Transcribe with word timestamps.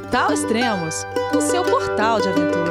Portal 0.00 0.32
Extremos, 0.32 1.06
o 1.36 1.40
seu 1.42 1.62
portal 1.62 2.22
de 2.22 2.28
aventura. 2.28 2.70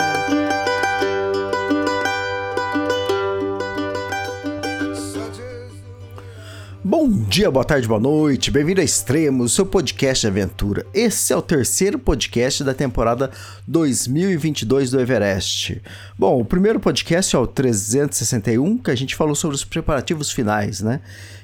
Bom 6.84 7.08
dia, 7.08 7.52
boa 7.52 7.64
tarde, 7.64 7.88
boa 7.88 8.00
noite, 8.00 8.50
bem-vindo 8.50 8.82
a 8.82 8.84
Extremos, 8.84 9.54
seu 9.54 9.64
podcast 9.64 10.22
de 10.22 10.28
aventura. 10.28 10.88
Esse 10.92 11.32
é 11.32 11.38
o 11.38 11.42
terceiro 11.42 12.00
podcast 12.00 12.64
da 12.64 12.74
temporada 12.74 13.30
2022 13.68 14.90
do 14.90 15.00
Everest. 15.00 15.80
Bom, 16.18 16.42
o 16.42 16.46
primeiro 16.46 16.80
podcast 16.80 17.36
é 17.36 17.40
o 17.40 17.46
361, 17.46 18.80
que 18.80 18.90
a 18.90 18.96
gente 18.96 19.16
falou 19.16 19.36
sobre 19.36 19.56
os 19.56 19.64
preparativos 19.64 20.32
finais, 20.32 20.82
né? 20.82 21.00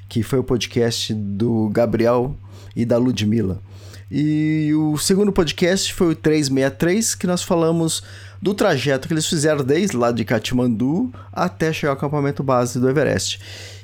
Que 0.08 0.24
foi 0.24 0.40
o 0.40 0.44
podcast 0.44 1.14
do 1.14 1.68
Gabriel 1.68 2.36
e 2.74 2.84
da 2.84 2.98
Ludmilla. 2.98 3.62
E 4.10 4.72
o 4.74 4.96
segundo 4.96 5.32
podcast 5.32 5.92
foi 5.92 6.12
o 6.12 6.14
363, 6.14 7.14
que 7.16 7.26
nós 7.26 7.42
falamos 7.42 8.02
do 8.40 8.54
trajeto 8.54 9.08
que 9.08 9.14
eles 9.14 9.26
fizeram 9.26 9.64
desde 9.64 9.96
lá 9.96 10.12
de 10.12 10.24
Katmandu 10.24 11.12
até 11.32 11.72
chegar 11.72 11.92
ao 11.92 11.96
acampamento 11.96 12.42
base 12.42 12.78
do 12.78 12.88
Everest. 12.88 13.40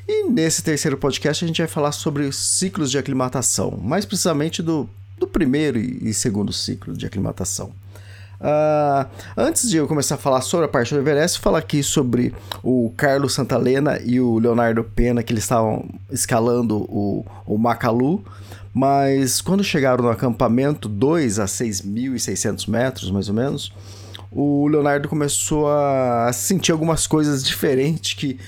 E 0.07 0.29
nesse 0.29 0.63
terceiro 0.63 0.97
podcast 0.97 1.45
a 1.45 1.49
gente 1.49 1.61
vai 1.61 1.69
falar 1.69 1.91
sobre 1.91 2.31
ciclos 2.33 2.91
de 2.91 2.99
aclimatação, 2.99 3.79
mais 3.83 4.05
precisamente 4.05 4.63
do, 4.63 4.89
do 5.19 5.27
primeiro 5.27 5.79
e 5.79 6.15
segundo 6.15 6.53
ciclo 6.53 6.97
de 6.97 7.07
aclimatação. 7.07 7.73
Uh, 8.43 9.09
antes 9.37 9.71
de 9.71 9.77
eu 9.77 9.87
começar 9.87 10.17
a 10.17 10.19
falar 10.19 10.41
sobre 10.41 10.67
a 10.67 10.69
parte 10.69 10.93
do 10.93 10.99
Everest, 10.99 11.39
falar 11.39 11.59
aqui 11.59 11.81
sobre 11.81 12.35
o 12.61 12.93
Carlos 12.97 13.35
Santalena 13.35 14.01
e 14.05 14.21
o 14.21 14.41
Leonardo 14.41 14.83
Pena, 14.83 15.23
que 15.23 15.33
eles 15.33 15.45
estavam 15.45 15.89
escalando 16.11 16.79
o, 16.79 17.25
o 17.47 17.57
Macalu. 17.57 18.25
Mas 18.75 19.41
quando 19.41 19.63
chegaram 19.63 20.05
no 20.05 20.11
acampamento 20.11 20.89
2 20.89 21.39
a 21.39 21.45
6.600 21.45 22.69
metros, 22.69 23.11
mais 23.11 23.29
ou 23.29 23.35
menos, 23.35 23.73
o 24.31 24.67
Leonardo 24.67 25.09
começou 25.09 25.71
a 25.71 26.31
sentir 26.33 26.73
algumas 26.73 27.07
coisas 27.07 27.45
diferentes 27.45 28.15
que 28.15 28.39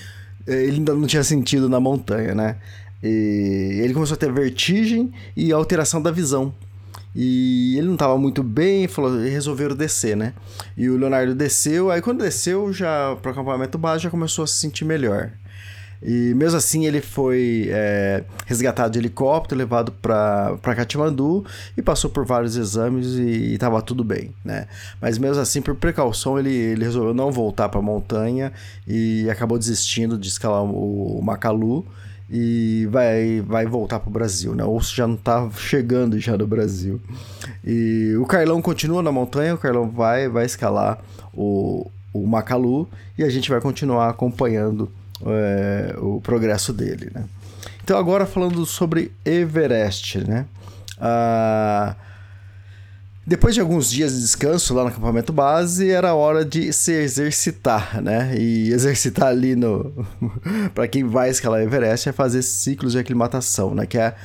eh, 0.47 0.63
ele 0.63 0.77
ainda 0.77 0.95
não 0.95 1.05
tinha 1.05 1.23
sentido 1.23 1.69
na 1.69 1.79
montanha, 1.79 2.33
né? 2.33 2.57
E 3.03 3.81
ele 3.83 3.93
começou 3.93 4.15
a 4.15 4.17
ter 4.17 4.31
vertigem 4.31 5.13
e 5.37 5.51
alteração 5.51 6.01
da 6.01 6.09
visão. 6.09 6.53
E 7.15 7.77
ele 7.77 7.87
não 7.87 7.93
estava 7.93 8.17
muito 8.17 8.43
bem, 8.43 8.87
falou, 8.87 9.17
resolveram 9.19 9.75
descer, 9.75 10.17
né? 10.17 10.33
E 10.75 10.89
o 10.89 10.97
Leonardo 10.97 11.35
desceu, 11.35 11.91
aí 11.91 12.01
quando 12.01 12.23
desceu 12.23 12.73
já 12.73 13.15
para 13.21 13.29
o 13.29 13.31
acampamento 13.31 13.77
base 13.77 14.03
já 14.03 14.09
começou 14.09 14.43
a 14.43 14.47
se 14.47 14.55
sentir 14.55 14.83
melhor. 14.85 15.31
E 16.01 16.33
mesmo 16.35 16.57
assim 16.57 16.85
ele 16.85 17.01
foi 17.01 17.67
é, 17.69 18.23
resgatado 18.45 18.93
de 18.93 18.99
helicóptero, 18.99 19.57
levado 19.57 19.91
para 19.91 20.75
Katmandu 20.75 21.45
e 21.75 21.81
passou 21.81 22.09
por 22.09 22.25
vários 22.25 22.55
exames 22.55 23.13
e 23.13 23.53
estava 23.53 23.81
tudo 23.81 24.03
bem, 24.03 24.33
né? 24.43 24.67
Mas 25.01 25.17
mesmo 25.17 25.41
assim, 25.41 25.61
por 25.61 25.75
precaução, 25.75 26.37
ele, 26.37 26.53
ele 26.53 26.83
resolveu 26.83 27.13
não 27.13 27.31
voltar 27.31 27.69
para 27.69 27.79
a 27.79 27.83
montanha 27.83 28.51
e 28.87 29.29
acabou 29.29 29.57
desistindo 29.57 30.17
de 30.17 30.27
escalar 30.27 30.63
o, 30.63 31.19
o 31.19 31.21
Macalu 31.23 31.85
e 32.29 32.87
vai, 32.91 33.41
vai 33.41 33.65
voltar 33.65 33.99
para 33.99 34.09
o 34.09 34.11
Brasil, 34.11 34.55
né? 34.55 34.63
Ou 34.63 34.81
já 34.81 35.07
não 35.07 35.15
está 35.15 35.49
chegando 35.51 36.19
já 36.19 36.37
no 36.37 36.47
Brasil. 36.47 36.99
E 37.63 38.15
o 38.19 38.25
Carlão 38.25 38.61
continua 38.61 39.01
na 39.01 39.11
montanha, 39.11 39.55
o 39.55 39.57
Carlão 39.57 39.89
vai, 39.89 40.27
vai 40.27 40.45
escalar 40.45 40.99
o, 41.33 41.89
o 42.13 42.25
Macalu 42.25 42.87
e 43.17 43.23
a 43.23 43.29
gente 43.29 43.49
vai 43.49 43.61
continuar 43.61 44.09
acompanhando 44.09 44.89
é, 45.25 45.95
o 45.97 46.19
progresso 46.21 46.73
dele, 46.73 47.09
né? 47.13 47.25
Então 47.83 47.97
agora 47.97 48.25
falando 48.25 48.65
sobre 48.65 49.11
Everest, 49.23 50.19
né? 50.19 50.45
Ah, 50.99 51.95
depois 53.27 53.55
de 53.55 53.61
alguns 53.61 53.89
dias 53.89 54.13
de 54.13 54.21
descanso 54.21 54.73
lá 54.73 54.83
no 54.83 54.89
acampamento 54.89 55.33
base, 55.33 55.89
era 55.89 56.13
hora 56.13 56.45
de 56.45 56.71
se 56.71 56.91
exercitar, 56.91 58.01
né? 58.01 58.35
E 58.37 58.71
exercitar 58.71 59.29
ali 59.29 59.55
no. 59.55 60.05
para 60.75 60.87
quem 60.87 61.03
vai 61.03 61.29
escalar 61.29 61.61
Everest 61.61 62.07
é 62.07 62.11
fazer 62.11 62.43
ciclos 62.43 62.91
de 62.91 62.99
aclimatação, 62.99 63.73
né? 63.73 63.87
Que 63.87 63.97
é 63.97 64.15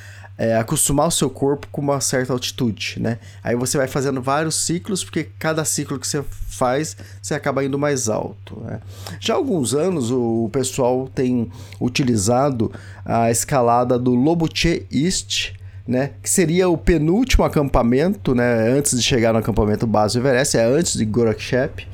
é, 0.40 0.56
acostumar 0.56 1.06
o 1.06 1.10
seu 1.10 1.28
corpo 1.28 1.68
com 1.70 1.82
uma 1.82 2.00
certa 2.00 2.32
altitude, 2.32 2.96
né? 2.98 3.18
Aí 3.44 3.54
você 3.54 3.76
vai 3.76 3.86
fazendo 3.86 4.22
vários 4.22 4.54
ciclos, 4.54 5.04
porque 5.04 5.28
cada 5.38 5.66
ciclo 5.66 5.98
que 5.98 6.08
você 6.08 6.24
faz, 6.48 6.96
você 7.20 7.34
acaba 7.34 7.62
indo 7.62 7.78
mais 7.78 8.08
alto. 8.08 8.58
Né? 8.60 8.80
Já 9.20 9.34
há 9.34 9.36
alguns 9.36 9.74
anos, 9.74 10.10
o 10.10 10.48
pessoal 10.50 11.06
tem 11.14 11.52
utilizado 11.78 12.72
a 13.04 13.30
escalada 13.30 13.98
do 13.98 14.14
Lobuche 14.14 14.86
East, 14.90 15.52
né? 15.86 16.12
Que 16.22 16.30
seria 16.30 16.70
o 16.70 16.78
penúltimo 16.78 17.44
acampamento, 17.44 18.34
né? 18.34 18.70
Antes 18.70 18.96
de 18.96 19.02
chegar 19.02 19.34
no 19.34 19.40
acampamento 19.40 19.86
base 19.86 20.18
do 20.18 20.26
Everest, 20.26 20.56
é 20.56 20.64
antes 20.64 20.94
de 20.94 21.04
Gorakshep. 21.04 21.86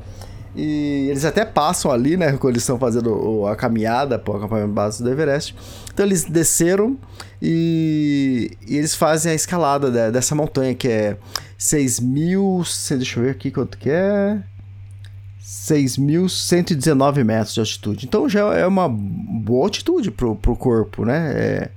E 0.56 1.08
eles 1.10 1.24
até 1.24 1.44
passam 1.44 1.90
ali, 1.90 2.16
né? 2.16 2.32
Quando 2.38 2.54
eles 2.54 2.62
estão 2.62 2.78
fazendo 2.78 3.46
a 3.46 3.54
caminhada 3.54 4.18
para 4.18 4.32
o 4.32 4.36
acampamento 4.38 4.72
base 4.72 5.02
do 5.02 5.10
Everest. 5.10 5.54
Então 5.92 6.04
eles 6.06 6.24
desceram 6.24 6.96
e, 7.42 8.56
e 8.66 8.76
eles 8.76 8.94
fazem 8.94 9.32
a 9.32 9.34
escalada 9.34 9.90
de, 9.90 10.10
dessa 10.10 10.34
montanha, 10.34 10.74
que 10.74 10.88
é 10.88 11.16
6 11.58 12.00
mil. 12.00 12.62
Deixa 12.90 13.18
eu 13.18 13.24
ver 13.24 13.30
aqui 13.30 13.50
quanto 13.50 13.76
que 13.76 13.90
é. 13.90 14.38
6.119 15.46 17.22
metros 17.22 17.54
de 17.54 17.60
altitude. 17.60 18.06
Então 18.06 18.28
já 18.28 18.52
é 18.54 18.66
uma 18.66 18.88
boa 18.88 19.66
altitude 19.66 20.10
pro, 20.10 20.34
pro 20.34 20.56
corpo, 20.56 21.04
né? 21.04 21.32
É, 21.34 21.70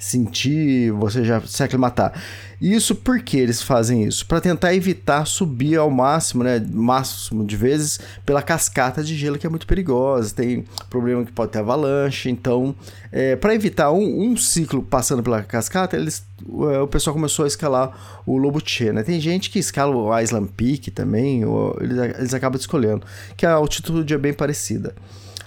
sentir, 0.00 0.90
você 0.92 1.22
já 1.22 1.42
se 1.42 1.62
aclimatar. 1.62 2.14
Isso 2.58 2.94
porque 2.94 3.36
eles 3.36 3.62
fazem 3.62 4.04
isso? 4.04 4.24
Para 4.26 4.40
tentar 4.40 4.74
evitar 4.74 5.26
subir 5.26 5.76
ao 5.76 5.90
máximo, 5.90 6.42
né? 6.42 6.58
Máximo 6.72 7.44
de 7.44 7.54
vezes 7.54 8.00
pela 8.24 8.42
cascata 8.42 9.04
de 9.04 9.14
gelo 9.14 9.38
que 9.38 9.46
é 9.46 9.50
muito 9.50 9.66
perigosa. 9.66 10.34
Tem 10.34 10.64
problema 10.88 11.24
que 11.24 11.32
pode 11.32 11.52
ter 11.52 11.58
avalanche. 11.58 12.30
Então, 12.30 12.74
é, 13.12 13.36
para 13.36 13.54
evitar 13.54 13.92
um, 13.92 14.22
um, 14.22 14.36
ciclo 14.38 14.82
passando 14.82 15.22
pela 15.22 15.42
cascata, 15.42 15.96
eles, 15.96 16.24
é, 16.72 16.80
o 16.80 16.88
pessoal 16.88 17.12
começou 17.12 17.44
a 17.44 17.48
escalar 17.48 18.22
o 18.24 18.38
Lobuche, 18.38 18.92
né? 18.92 19.02
Tem 19.02 19.20
gente 19.20 19.50
que 19.50 19.58
escala 19.58 19.94
o 19.94 20.18
Island 20.18 20.50
Peak 20.56 20.90
também, 20.90 21.44
ou, 21.44 21.76
eles, 21.78 21.98
eles 22.18 22.34
acabam 22.34 22.58
escolhendo, 22.58 23.06
que 23.36 23.44
a 23.44 23.52
altitude 23.52 24.14
é 24.14 24.18
bem 24.18 24.32
parecida. 24.32 24.94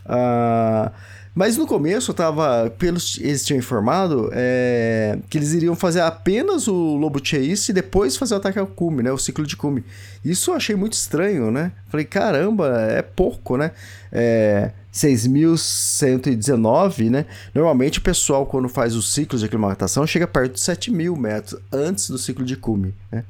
Uh, 0.06 0.92
mas 1.36 1.58
no 1.58 1.66
começo 1.66 2.12
eu 2.12 2.16
tava, 2.16 2.72
pelos 2.78 3.18
eles 3.20 3.44
tinham 3.44 3.58
informado 3.58 4.30
é, 4.34 5.18
que 5.30 5.38
eles 5.38 5.54
iriam 5.54 5.76
fazer 5.76 6.02
apenas 6.02 6.68
o 6.68 6.96
Lobo 6.96 7.20
Chase 7.24 7.72
e 7.72 7.74
depois 7.74 8.16
fazer 8.16 8.36
o 8.36 8.38
ataque 8.38 8.60
ao 8.60 8.68
cume, 8.68 9.02
né? 9.02 9.12
O 9.12 9.18
ciclo 9.18 9.46
de 9.46 9.58
cume. 9.58 9.84
Isso 10.24 10.52
eu 10.52 10.56
achei 10.56 10.76
muito 10.76 10.94
estranho, 10.94 11.50
né? 11.50 11.72
Falei, 11.90 12.06
caramba, 12.06 12.80
é 12.82 13.02
pouco, 13.02 13.58
né? 13.58 13.72
É, 14.12 14.72
6.119, 14.94 17.10
né? 17.10 17.26
Normalmente 17.54 17.98
o 17.98 18.02
pessoal, 18.04 18.46
quando 18.46 18.70
faz 18.70 18.96
os 18.96 19.12
ciclos 19.12 19.42
de 19.42 19.48
aclimatação, 19.48 20.06
chega 20.06 20.28
perto 20.28 20.54
de 20.54 20.60
7.000 20.60 21.18
metros 21.18 21.60
antes 21.72 22.12
do 22.12 22.20
ciclo 22.20 22.46
de 22.46 22.56
cume, 22.56 22.94
né? 23.12 23.24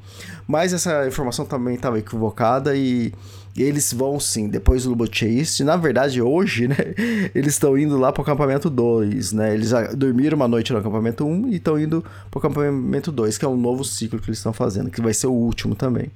Mas 0.45 0.73
essa 0.73 1.07
informação 1.07 1.45
também 1.45 1.75
estava 1.75 1.97
equivocada 1.97 2.75
e 2.75 3.13
eles 3.61 3.93
vão 3.93 4.19
sim, 4.19 4.47
depois 4.47 4.83
do 4.83 4.89
Lubochase. 4.89 5.63
Na 5.63 5.77
verdade, 5.77 6.21
hoje, 6.21 6.67
né? 6.67 6.75
Eles 7.35 7.53
estão 7.53 7.77
indo 7.77 7.97
lá 7.97 8.11
para 8.11 8.21
o 8.21 8.23
acampamento 8.23 8.69
2, 8.69 9.33
né? 9.33 9.53
Eles 9.53 9.71
dormiram 9.95 10.35
uma 10.35 10.47
noite 10.47 10.73
no 10.73 10.79
acampamento 10.79 11.23
1 11.23 11.49
e 11.49 11.55
estão 11.57 11.79
indo 11.79 12.03
para 12.31 12.37
o 12.37 12.39
acampamento 12.39 13.11
2, 13.11 13.37
que 13.37 13.45
é 13.45 13.47
um 13.47 13.57
novo 13.57 13.83
ciclo 13.83 14.19
que 14.19 14.29
eles 14.29 14.39
estão 14.39 14.53
fazendo, 14.53 14.89
que 14.89 15.01
vai 15.01 15.13
ser 15.13 15.27
o 15.27 15.33
último 15.33 15.75
também. 15.75 16.11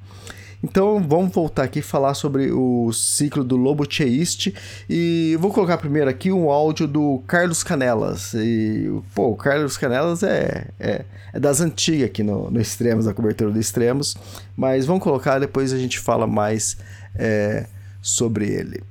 Então 0.63 1.05
vamos 1.07 1.31
voltar 1.31 1.63
aqui 1.63 1.79
e 1.79 1.83
falar 1.83 2.15
sobre 2.15 2.51
o 2.51 2.91
ciclo 2.91 3.43
do 3.43 3.55
Lobo 3.55 3.85
Cheiste 3.87 4.55
e 4.89 5.37
vou 5.39 5.53
colocar 5.53 5.77
primeiro 5.77 6.09
aqui 6.09 6.31
um 6.31 6.49
áudio 6.49 6.87
do 6.87 7.21
Carlos 7.27 7.63
Canelas. 7.63 8.33
E, 8.33 8.91
pô, 9.13 9.29
o 9.29 9.35
Carlos 9.35 9.77
Canelas 9.77 10.23
é, 10.23 10.67
é, 10.79 11.05
é 11.31 11.39
das 11.39 11.61
antigas 11.61 12.07
aqui 12.07 12.23
no, 12.23 12.49
no 12.49 12.59
Extremos, 12.59 13.05
da 13.05 13.13
cobertura 13.13 13.51
do 13.51 13.59
Extremos, 13.59 14.17
mas 14.55 14.87
vamos 14.87 15.03
colocar, 15.03 15.37
depois 15.37 15.71
a 15.71 15.77
gente 15.77 15.99
fala 15.99 16.25
mais 16.25 16.75
é, 17.17 17.65
sobre 18.01 18.47
ele. 18.47 18.83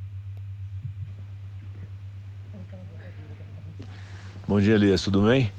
Bom 4.46 4.60
dia, 4.60 4.74
Elias, 4.74 5.02
tudo 5.02 5.22
bem? 5.22 5.50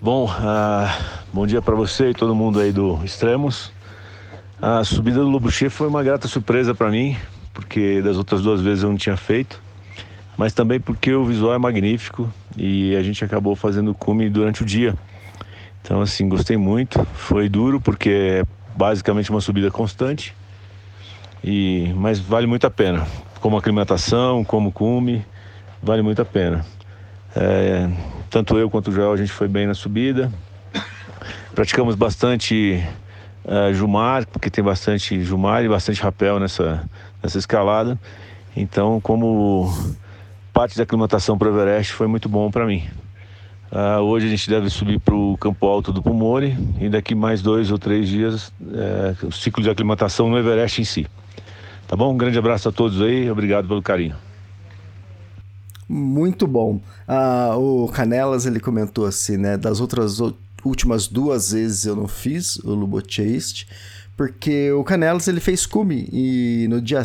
Bom, 0.00 0.24
uh, 0.24 1.04
bom 1.32 1.46
dia 1.46 1.60
para 1.60 1.74
você 1.74 2.10
e 2.10 2.14
todo 2.14 2.34
mundo 2.34 2.58
aí 2.58 2.72
do 2.72 2.98
Extremos. 3.04 3.70
A 4.60 4.82
subida 4.84 5.20
do 5.20 5.28
Lobuche 5.28 5.68
foi 5.68 5.88
uma 5.88 6.02
grata 6.02 6.26
surpresa 6.26 6.74
para 6.74 6.90
mim, 6.90 7.16
porque 7.52 8.00
das 8.00 8.16
outras 8.16 8.40
duas 8.40 8.60
vezes 8.60 8.82
eu 8.82 8.90
não 8.90 8.96
tinha 8.96 9.16
feito, 9.16 9.60
mas 10.36 10.54
também 10.54 10.80
porque 10.80 11.12
o 11.12 11.24
visual 11.24 11.54
é 11.54 11.58
magnífico 11.58 12.32
e 12.56 12.96
a 12.96 13.02
gente 13.02 13.22
acabou 13.22 13.54
fazendo 13.54 13.94
cume 13.94 14.30
durante 14.30 14.62
o 14.62 14.66
dia. 14.66 14.94
Então, 15.82 16.00
assim, 16.00 16.28
gostei 16.28 16.56
muito. 16.56 17.06
Foi 17.14 17.48
duro 17.48 17.80
porque 17.80 18.10
é 18.10 18.44
basicamente 18.74 19.30
uma 19.30 19.40
subida 19.40 19.70
constante, 19.70 20.34
e 21.42 21.92
mas 21.96 22.18
vale 22.18 22.46
muito 22.46 22.66
a 22.66 22.70
pena. 22.70 23.06
Como 23.40 23.56
aclimatação, 23.56 24.44
como 24.44 24.70
cume, 24.70 25.24
vale 25.82 26.02
muito 26.02 26.20
a 26.20 26.24
pena. 26.24 26.64
É, 27.34 27.88
tanto 28.28 28.58
eu 28.58 28.68
quanto 28.68 28.88
o 28.88 28.92
Joel, 28.92 29.12
a 29.12 29.16
gente 29.16 29.32
foi 29.32 29.48
bem 29.48 29.66
na 29.66 29.74
subida. 29.74 30.30
Praticamos 31.54 31.94
bastante 31.94 32.82
uh, 33.44 33.72
Jumar, 33.74 34.26
porque 34.26 34.50
tem 34.50 34.62
bastante 34.62 35.22
Jumar 35.22 35.64
e 35.64 35.68
bastante 35.68 36.00
rapel 36.00 36.38
nessa, 36.38 36.88
nessa 37.22 37.38
escalada. 37.38 37.98
Então, 38.56 39.00
como 39.00 39.72
parte 40.52 40.76
da 40.76 40.82
aclimatação 40.82 41.38
para 41.38 41.48
o 41.48 41.52
Everest 41.52 41.92
foi 41.92 42.06
muito 42.06 42.28
bom 42.28 42.50
para 42.50 42.66
mim. 42.66 42.84
Uh, 43.70 44.00
hoje 44.00 44.26
a 44.26 44.30
gente 44.30 44.50
deve 44.50 44.68
subir 44.68 44.98
para 44.98 45.14
o 45.14 45.36
Campo 45.38 45.64
Alto 45.64 45.92
do 45.92 46.02
Pumori 46.02 46.56
e 46.80 46.88
daqui 46.88 47.14
mais 47.14 47.40
dois 47.40 47.70
ou 47.70 47.78
três 47.78 48.08
dias 48.08 48.52
é, 48.60 49.24
o 49.24 49.30
ciclo 49.30 49.62
de 49.62 49.70
aclimatação 49.70 50.28
no 50.28 50.36
Everest 50.36 50.80
em 50.80 50.84
si. 50.84 51.06
Tá 51.90 51.96
bom? 51.96 52.14
Um 52.14 52.16
grande 52.16 52.38
abraço 52.38 52.68
a 52.68 52.72
todos 52.72 53.02
aí, 53.02 53.28
obrigado 53.28 53.66
pelo 53.66 53.82
carinho. 53.82 54.14
Muito 55.88 56.46
bom. 56.46 56.80
Uh, 57.08 57.84
o 57.84 57.88
Canelas 57.88 58.46
ele 58.46 58.60
comentou 58.60 59.06
assim, 59.06 59.36
né? 59.36 59.56
Das 59.56 59.80
outras 59.80 60.20
últimas 60.64 61.08
duas 61.08 61.50
vezes 61.50 61.86
eu 61.86 61.96
não 61.96 62.06
fiz 62.06 62.58
o 62.58 62.74
Lubochase, 62.74 63.66
porque 64.16 64.70
o 64.70 64.84
Canelas 64.84 65.26
ele 65.26 65.40
fez 65.40 65.66
cume 65.66 66.08
e 66.12 66.68
no 66.70 66.80
dia 66.80 67.02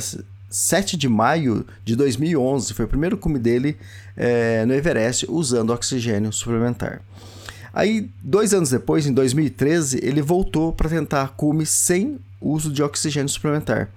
7 0.51 0.95
de 0.95 1.09
maio 1.09 1.65
de 1.83 1.95
2011 1.95 2.71
foi 2.75 2.85
o 2.85 2.87
primeiro 2.87 3.17
cume 3.17 3.39
dele 3.39 3.77
é, 4.15 4.67
no 4.67 4.73
Everest 4.75 5.25
usando 5.27 5.71
oxigênio 5.73 6.31
suplementar. 6.31 7.01
Aí, 7.73 8.07
dois 8.21 8.53
anos 8.53 8.69
depois, 8.69 9.07
em 9.07 9.13
2013, 9.13 9.99
ele 10.03 10.21
voltou 10.21 10.71
para 10.71 10.89
tentar 10.89 11.29
cume 11.29 11.65
sem 11.65 12.19
uso 12.39 12.71
de 12.71 12.83
oxigênio 12.83 13.29
suplementar. 13.29 13.89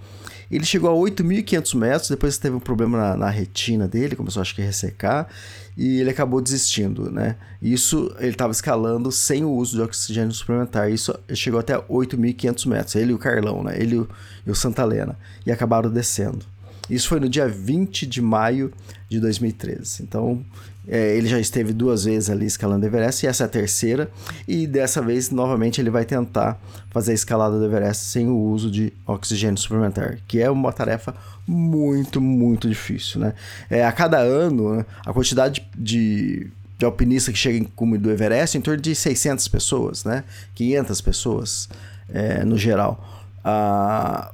Ele 0.50 0.64
chegou 0.64 0.90
a 0.90 1.10
8.500 1.10 1.76
metros, 1.76 2.08
depois 2.08 2.38
teve 2.38 2.56
um 2.56 2.60
problema 2.60 2.96
na, 2.96 3.16
na, 3.16 3.30
retina 3.30 3.86
dele, 3.86 4.16
começou 4.16 4.40
acho 4.40 4.54
que 4.54 4.62
a 4.62 4.64
ressecar, 4.64 5.28
e 5.76 6.00
ele 6.00 6.10
acabou 6.10 6.40
desistindo, 6.40 7.10
né? 7.10 7.36
Isso 7.60 8.14
ele 8.18 8.30
estava 8.30 8.52
escalando 8.52 9.12
sem 9.12 9.44
o 9.44 9.50
uso 9.50 9.76
de 9.76 9.82
oxigênio 9.82 10.32
suplementar, 10.32 10.90
isso 10.90 11.14
chegou 11.34 11.60
até 11.60 11.76
8.500 11.76 12.66
metros, 12.66 12.94
ele 12.96 13.12
e 13.12 13.14
o 13.14 13.18
Carlão, 13.18 13.62
né? 13.62 13.76
Ele 13.78 14.06
e 14.46 14.50
o, 14.50 14.54
Santa 14.54 14.82
Helena, 14.82 15.18
e 15.44 15.52
acabaram 15.52 15.90
descendo. 15.90 16.46
Isso 16.88 17.08
foi 17.08 17.20
no 17.20 17.28
dia 17.28 17.46
20 17.46 18.06
de 18.06 18.22
maio 18.22 18.72
de 19.10 19.20
2013. 19.20 20.02
Então, 20.02 20.42
é, 20.88 21.16
ele 21.16 21.28
já 21.28 21.38
esteve 21.38 21.72
duas 21.72 22.04
vezes 22.04 22.30
ali 22.30 22.46
escalando 22.46 22.84
o 22.84 22.88
Everest, 22.88 23.24
e 23.24 23.28
essa 23.28 23.44
é 23.44 23.46
a 23.46 23.48
terceira. 23.48 24.10
E 24.46 24.66
dessa 24.66 25.02
vez, 25.02 25.30
novamente, 25.30 25.80
ele 25.80 25.90
vai 25.90 26.04
tentar 26.04 26.58
fazer 26.90 27.12
a 27.12 27.14
escalada 27.14 27.58
do 27.58 27.64
Everest 27.64 28.04
sem 28.06 28.26
o 28.26 28.36
uso 28.36 28.70
de 28.70 28.92
oxigênio 29.06 29.58
suplementar, 29.58 30.18
que 30.26 30.40
é 30.40 30.50
uma 30.50 30.72
tarefa 30.72 31.14
muito, 31.46 32.20
muito 32.20 32.68
difícil. 32.68 33.20
Né? 33.20 33.34
É, 33.68 33.84
a 33.84 33.92
cada 33.92 34.18
ano, 34.18 34.76
né, 34.76 34.86
a 35.04 35.12
quantidade 35.12 35.66
de, 35.76 36.50
de 36.78 36.84
alpinistas 36.84 37.34
que 37.34 37.38
chegam 37.38 37.60
em 37.60 37.64
cume 37.64 37.98
do 37.98 38.10
Everest 38.10 38.56
é 38.56 38.58
em 38.58 38.62
torno 38.62 38.80
de 38.80 38.94
600 38.94 39.46
pessoas, 39.48 40.04
né? 40.04 40.24
500 40.54 41.00
pessoas 41.02 41.68
é, 42.08 42.44
no 42.44 42.56
geral. 42.56 43.04
Ah, 43.44 44.32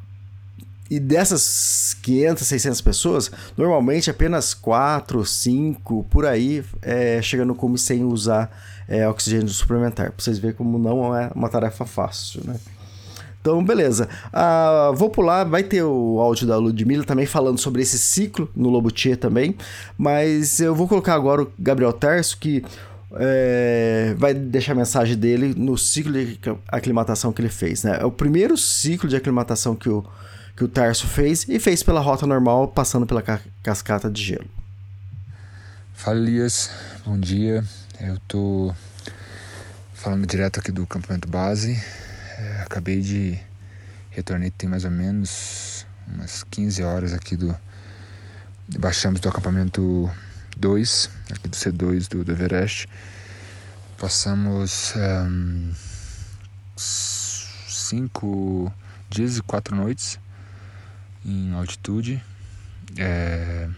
e 0.91 1.01
dessas 1.01 1.97
500, 2.03 2.47
600 2.47 2.81
pessoas, 2.81 3.31
normalmente 3.57 4.11
apenas 4.11 4.53
4, 4.53 5.25
5, 5.25 6.05
por 6.11 6.27
aí, 6.27 6.65
é, 6.83 7.21
chega 7.23 7.45
no 7.45 7.55
cume 7.55 7.79
sem 7.79 8.05
usar 8.05 8.51
é, 8.87 9.09
oxigênio 9.09 9.49
suplementar. 9.49 10.13
Pra 10.13 10.23
vocês 10.23 10.39
verem 10.39 10.57
como 10.57 10.79
não 10.79 11.17
é 11.17 11.31
uma 11.35 11.49
tarefa 11.49 11.85
fácil, 11.85 12.43
né? 12.45 12.57
Então, 13.41 13.63
beleza. 13.63 14.09
Ah, 14.33 14.91
vou 14.95 15.11
pular, 15.11 15.45
vai 15.45 15.63
ter 15.63 15.83
o 15.83 16.19
áudio 16.19 16.47
da 16.47 16.57
Ludmilla 16.57 17.05
também 17.05 17.27
falando 17.27 17.59
sobre 17.59 17.83
esse 17.83 17.99
ciclo 17.99 18.49
no 18.57 18.71
Lobutia 18.71 19.19
também. 19.19 19.55
Mas 19.99 20.61
eu 20.61 20.75
vou 20.75 20.89
colocar 20.89 21.13
agora 21.13 21.43
o 21.43 21.53
Gabriel 21.59 21.93
Terço, 21.93 22.39
que 22.39 22.65
é, 23.17 24.15
vai 24.17 24.33
deixar 24.33 24.73
a 24.73 24.77
mensagem 24.77 25.15
dele 25.15 25.55
no 25.55 25.77
ciclo 25.77 26.11
de 26.11 26.41
aclimatação 26.69 27.35
que 27.35 27.43
ele 27.43 27.51
fez. 27.51 27.85
Né? 27.85 27.99
É 28.01 28.05
o 28.07 28.11
primeiro 28.11 28.57
ciclo 28.57 29.11
de 29.11 29.17
aclimatação 29.17 29.77
que 29.77 29.91
o 29.91 30.03
que 30.57 30.63
o 30.63 30.69
Tarso 30.69 31.07
fez 31.09 31.49
e 31.49 31.59
fez 31.59 31.83
pela 31.83 32.01
rota 32.01 32.27
normal, 32.27 32.69
passando 32.69 33.07
pela 33.07 33.23
ca 33.23 33.41
cascata 33.63 34.11
de 34.11 34.23
gelo. 34.23 34.49
Fala 35.93 36.19
Elias, 36.19 36.71
bom 37.05 37.19
dia. 37.19 37.65
Eu 38.01 38.19
tô 38.29 38.75
falando 39.93 40.27
direto 40.27 40.61
aqui 40.61 40.71
do 40.71 40.87
campamento 40.87 41.29
base. 41.29 41.83
É, 42.39 42.63
acabei 42.63 43.01
de 43.01 43.39
retornei 44.11 44.51
tem 44.51 44.69
mais 44.69 44.85
ou 44.85 44.91
menos 44.91 45.87
umas 46.07 46.45
15 46.45 46.83
horas 46.85 47.13
aqui 47.13 47.37
do 47.37 47.57
baixamos 48.79 49.21
do 49.21 49.29
acampamento 49.29 50.11
2, 50.57 51.11
aqui 51.33 51.49
do 51.49 51.57
C2 51.57 52.09
do, 52.09 52.25
do 52.25 52.33
Everest. 52.33 52.89
Passamos 53.99 54.95
um, 55.27 55.73
cinco 56.77 58.73
dias 59.11 59.39
e 59.39 59.43
quatro 59.43 59.75
noites 59.75 60.19
em 61.25 61.53
altitude. 61.55 62.23
É, 62.97 63.69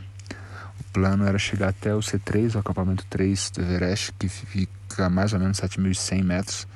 o 0.81 0.85
plano 0.93 1.25
era 1.25 1.39
chegar 1.39 1.69
até 1.69 1.95
o 1.95 2.01
C3, 2.01 2.55
o 2.55 2.59
acampamento 2.59 3.05
3 3.09 3.51
do 3.51 3.63
Everest, 3.63 4.13
que 4.19 4.29
fica 4.29 5.09
mais 5.09 5.33
ou 5.33 5.39
menos 5.39 5.59
7.100 5.59 6.25
metros. 6.25 6.67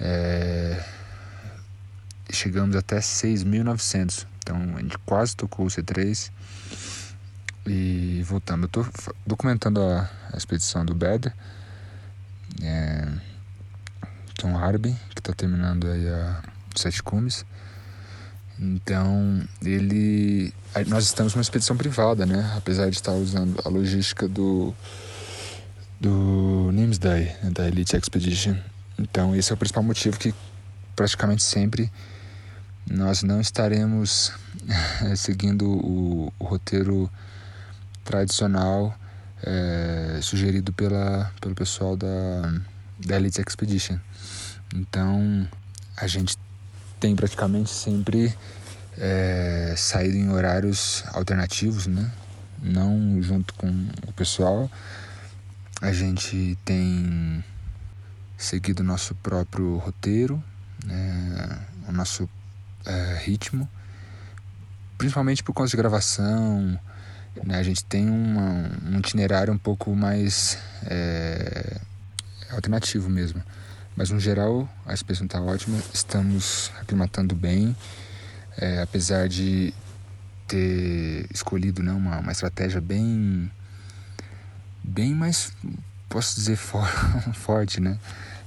É, 0.00 0.82
chegamos 2.30 2.76
até 2.76 2.98
6.900, 2.98 4.26
então 4.38 4.76
a 4.76 4.80
gente 4.80 4.98
quase 4.98 5.36
tocou 5.36 5.66
o 5.66 5.68
C3 5.68 6.30
e 7.66 8.22
voltamos. 8.24 8.68
Eu 8.72 8.82
estou 8.82 9.14
documentando 9.26 9.82
a, 9.82 10.08
a, 10.32 10.36
expedição 10.36 10.84
do 10.84 10.94
Beder, 10.94 11.34
é, 12.62 13.08
Tom 14.34 14.56
Harby, 14.56 14.96
que 15.14 15.20
está 15.20 15.32
terminando 15.32 15.88
aí 15.88 16.08
a 16.08 16.42
Sete 16.74 17.02
Cumes. 17.02 17.44
Então, 18.60 19.40
ele. 19.64 20.52
Nós 20.88 21.04
estamos 21.04 21.34
numa 21.34 21.42
expedição 21.42 21.76
privada, 21.76 22.26
né? 22.26 22.52
Apesar 22.56 22.90
de 22.90 22.96
estar 22.96 23.12
usando 23.12 23.60
a 23.64 23.68
logística 23.68 24.26
do. 24.26 24.74
do 26.00 26.70
Nimsday, 26.72 27.36
né? 27.42 27.50
da 27.50 27.68
Elite 27.68 27.96
Expedition. 27.96 28.56
Então, 28.98 29.34
esse 29.34 29.52
é 29.52 29.54
o 29.54 29.56
principal 29.56 29.82
motivo 29.82 30.18
que 30.18 30.34
praticamente 30.96 31.44
sempre 31.44 31.90
nós 32.90 33.22
não 33.22 33.40
estaremos 33.40 34.32
seguindo 35.16 35.68
o, 35.68 36.32
o, 36.38 36.44
roteiro 36.44 37.08
tradicional 38.02 38.98
é, 39.42 40.18
sugerido 40.20 40.72
pela, 40.72 41.30
pelo 41.40 41.54
pessoal 41.54 41.96
da, 41.96 42.52
da 42.98 43.16
Elite 43.16 43.40
Expedition. 43.40 43.98
Então, 44.74 45.46
a 45.96 46.06
gente 46.08 46.36
tem 46.98 47.14
praticamente 47.14 47.70
sempre 47.70 48.34
é, 48.96 49.74
saído 49.76 50.16
em 50.16 50.30
horários 50.30 51.04
alternativos, 51.12 51.86
né? 51.86 52.10
Não 52.60 53.22
junto 53.22 53.54
com 53.54 53.68
o 54.06 54.12
pessoal. 54.12 54.70
A 55.80 55.92
gente 55.92 56.58
tem 56.64 57.44
seguido 58.36 58.82
o 58.82 58.86
nosso 58.86 59.14
próprio 59.16 59.76
roteiro, 59.76 60.42
né? 60.84 61.58
o 61.88 61.92
nosso 61.92 62.28
é, 62.84 63.18
ritmo, 63.22 63.68
principalmente 64.96 65.42
por 65.42 65.52
conta 65.52 65.70
de 65.70 65.76
gravação. 65.76 66.78
Né? 67.44 67.58
A 67.58 67.62
gente 67.62 67.84
tem 67.84 68.08
uma, 68.10 68.70
um 68.84 68.98
itinerário 68.98 69.52
um 69.52 69.58
pouco 69.58 69.94
mais 69.94 70.58
é, 70.84 71.80
alternativo 72.50 73.08
mesmo. 73.08 73.42
Mas 73.98 74.10
no 74.10 74.20
geral 74.20 74.68
a 74.86 74.94
expedição 74.94 75.26
está 75.26 75.42
ótima, 75.42 75.76
estamos 75.92 76.70
aclimatando 76.80 77.34
bem, 77.34 77.76
é, 78.56 78.80
apesar 78.80 79.28
de 79.28 79.74
ter 80.46 81.26
escolhido 81.34 81.82
né, 81.82 81.90
uma, 81.90 82.20
uma 82.20 82.30
estratégia 82.30 82.80
bem, 82.80 83.50
bem 84.84 85.12
mais, 85.12 85.52
posso 86.08 86.36
dizer, 86.36 86.54
for, 86.54 86.86
forte 87.34 87.80
né, 87.80 87.98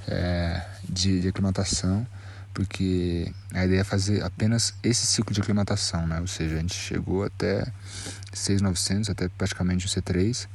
é, 0.07 0.65
de, 0.87 1.19
de 1.19 1.27
aclimatação, 1.27 2.07
porque 2.53 3.29
a 3.53 3.65
ideia 3.65 3.81
é 3.81 3.83
fazer 3.83 4.23
apenas 4.23 4.73
esse 4.81 5.05
ciclo 5.05 5.33
de 5.33 5.41
aclimatação, 5.41 6.07
né? 6.07 6.21
ou 6.21 6.27
seja, 6.27 6.55
a 6.55 6.59
gente 6.59 6.75
chegou 6.75 7.25
até 7.25 7.65
6.900, 8.33 9.09
até 9.09 9.27
praticamente 9.27 9.85
o 9.85 9.89
C3, 9.89 10.47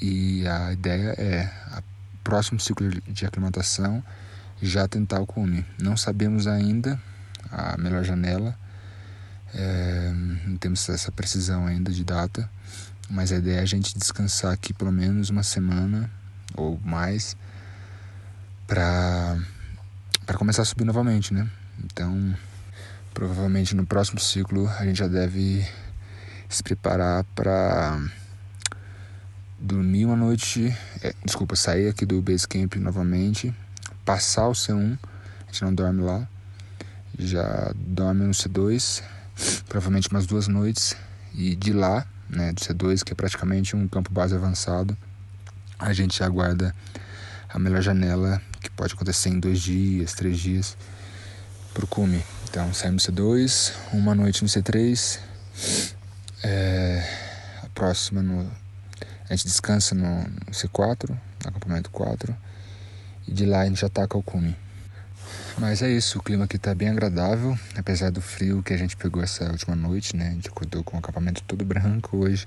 e 0.00 0.48
a 0.48 0.72
ideia 0.72 1.14
é 1.18 1.50
próximo 2.26 2.58
ciclo 2.58 2.90
de 2.90 3.24
aclimatação 3.24 4.02
já 4.60 4.88
tentar 4.88 5.20
o 5.20 5.26
cume. 5.26 5.64
Não 5.80 5.96
sabemos 5.96 6.48
ainda 6.48 7.00
a 7.52 7.78
melhor 7.78 8.02
janela, 8.02 8.58
é, 9.54 10.12
não 10.44 10.56
temos 10.56 10.88
essa 10.88 11.12
precisão 11.12 11.68
ainda 11.68 11.92
de 11.92 12.02
data, 12.02 12.50
mas 13.08 13.30
a 13.30 13.36
ideia 13.36 13.60
é 13.60 13.62
a 13.62 13.64
gente 13.64 13.96
descansar 13.96 14.52
aqui 14.52 14.74
pelo 14.74 14.90
menos 14.90 15.30
uma 15.30 15.44
semana 15.44 16.10
ou 16.56 16.80
mais 16.84 17.36
para 18.66 19.38
para 20.26 20.36
começar 20.36 20.62
a 20.62 20.64
subir 20.64 20.84
novamente, 20.84 21.32
né? 21.32 21.48
Então, 21.84 22.36
provavelmente 23.14 23.76
no 23.76 23.86
próximo 23.86 24.18
ciclo 24.18 24.68
a 24.80 24.84
gente 24.84 24.98
já 24.98 25.06
deve 25.06 25.64
se 26.48 26.60
preparar 26.60 27.22
para 27.36 28.00
dormir 29.58 30.04
uma 30.04 30.16
noite, 30.16 30.74
é, 31.02 31.14
desculpa, 31.24 31.56
sair 31.56 31.88
aqui 31.88 32.04
do 32.04 32.20
base 32.20 32.46
camp 32.46 32.76
novamente, 32.76 33.54
passar 34.04 34.48
o 34.48 34.52
C1, 34.52 34.98
a 35.48 35.52
gente 35.52 35.64
não 35.64 35.74
dorme 35.74 36.02
lá, 36.02 36.28
já 37.18 37.72
dorme 37.74 38.24
no 38.24 38.32
C2, 38.32 39.02
provavelmente 39.68 40.08
umas 40.10 40.26
duas 40.26 40.48
noites, 40.48 40.96
e 41.34 41.56
de 41.56 41.72
lá, 41.72 42.06
né, 42.28 42.52
do 42.52 42.60
C2, 42.60 43.02
que 43.02 43.12
é 43.12 43.14
praticamente 43.14 43.74
um 43.74 43.88
campo 43.88 44.10
base 44.12 44.34
avançado, 44.34 44.96
a 45.78 45.92
gente 45.92 46.22
aguarda 46.22 46.74
a 47.48 47.58
melhor 47.58 47.82
janela, 47.82 48.40
que 48.60 48.70
pode 48.70 48.94
acontecer 48.94 49.30
em 49.30 49.40
dois 49.40 49.60
dias, 49.60 50.12
três 50.12 50.38
dias, 50.38 50.76
para 51.72 51.84
o 51.84 51.88
cume. 51.88 52.22
Então 52.48 52.72
saímos 52.72 53.06
no 53.06 53.14
C2, 53.14 53.72
uma 53.92 54.14
noite 54.14 54.42
no 54.42 54.48
C3, 54.48 55.18
é, 56.42 57.08
a 57.62 57.68
próxima 57.68 58.22
no, 58.22 58.50
a 59.28 59.34
gente 59.34 59.46
descansa 59.46 59.94
no, 59.94 60.22
no 60.22 60.52
C4, 60.52 61.10
no 61.10 61.18
acampamento 61.48 61.90
4, 61.90 62.36
e 63.26 63.32
de 63.32 63.44
lá 63.44 63.60
a 63.60 63.66
gente 63.66 63.84
ataca 63.84 64.16
o 64.16 64.22
cume. 64.22 64.56
Mas 65.58 65.82
é 65.82 65.90
isso, 65.90 66.18
o 66.18 66.22
clima 66.22 66.44
aqui 66.44 66.58
tá 66.58 66.74
bem 66.74 66.88
agradável, 66.88 67.58
apesar 67.76 68.10
do 68.10 68.20
frio 68.20 68.62
que 68.62 68.72
a 68.72 68.76
gente 68.76 68.96
pegou 68.96 69.22
essa 69.22 69.50
última 69.50 69.74
noite, 69.74 70.14
né? 70.14 70.28
A 70.28 70.32
gente 70.32 70.48
acordou 70.48 70.84
com 70.84 70.96
o 70.96 70.98
acampamento 70.98 71.42
todo 71.44 71.64
branco 71.64 72.18
hoje, 72.18 72.46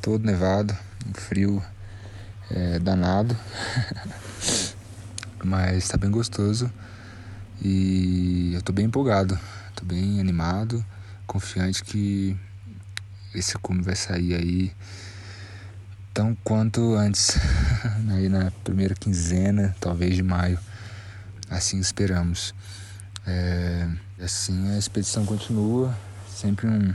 todo 0.00 0.24
nevado, 0.24 0.76
um 1.06 1.12
frio 1.12 1.62
é, 2.50 2.78
danado. 2.78 3.36
Mas 5.44 5.86
tá 5.88 5.96
bem 5.96 6.10
gostoso 6.10 6.72
e 7.62 8.52
eu 8.54 8.62
tô 8.62 8.72
bem 8.72 8.86
empolgado, 8.86 9.38
tô 9.76 9.84
bem 9.84 10.18
animado, 10.18 10.84
confiante 11.26 11.84
que 11.84 12.36
esse 13.34 13.56
cume 13.58 13.82
vai 13.82 13.94
sair 13.94 14.34
aí 14.34 14.72
tão 16.12 16.36
quanto 16.44 16.94
antes, 16.94 17.38
aí 18.10 18.28
na 18.28 18.50
primeira 18.64 18.94
quinzena, 18.94 19.74
talvez 19.80 20.14
de 20.14 20.22
maio. 20.22 20.58
Assim 21.50 21.78
esperamos. 21.78 22.54
É, 23.26 23.88
assim 24.20 24.70
a 24.70 24.78
expedição 24.78 25.24
continua, 25.24 25.96
sempre 26.28 26.66
um, 26.66 26.94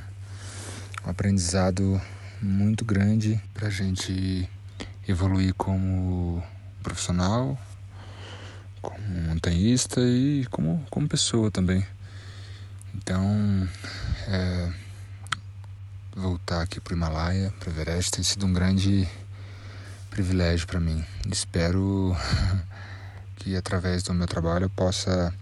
um 1.05 1.09
aprendizado 1.09 2.01
muito 2.41 2.83
grande 2.83 3.41
para 3.53 3.67
a 3.67 3.71
gente 3.71 4.49
evoluir 5.07 5.53
como 5.53 6.43
profissional, 6.81 7.59
como 8.81 8.97
montanhista 9.27 10.01
e 10.01 10.45
como, 10.51 10.85
como 10.89 11.07
pessoa 11.07 11.49
também. 11.49 11.85
Então, 12.95 13.67
é, 14.27 14.71
voltar 16.15 16.61
aqui 16.61 16.79
para 16.79 16.93
o 16.93 16.97
Himalaia, 16.97 17.51
para 17.59 17.71
Everest, 17.71 18.11
tem 18.11 18.23
sido 18.23 18.45
um 18.45 18.53
grande 18.53 19.07
privilégio 20.09 20.67
para 20.67 20.79
mim. 20.79 21.03
Espero 21.31 22.15
que 23.37 23.55
através 23.55 24.03
do 24.03 24.13
meu 24.13 24.27
trabalho 24.27 24.65
eu 24.65 24.69
possa 24.69 25.33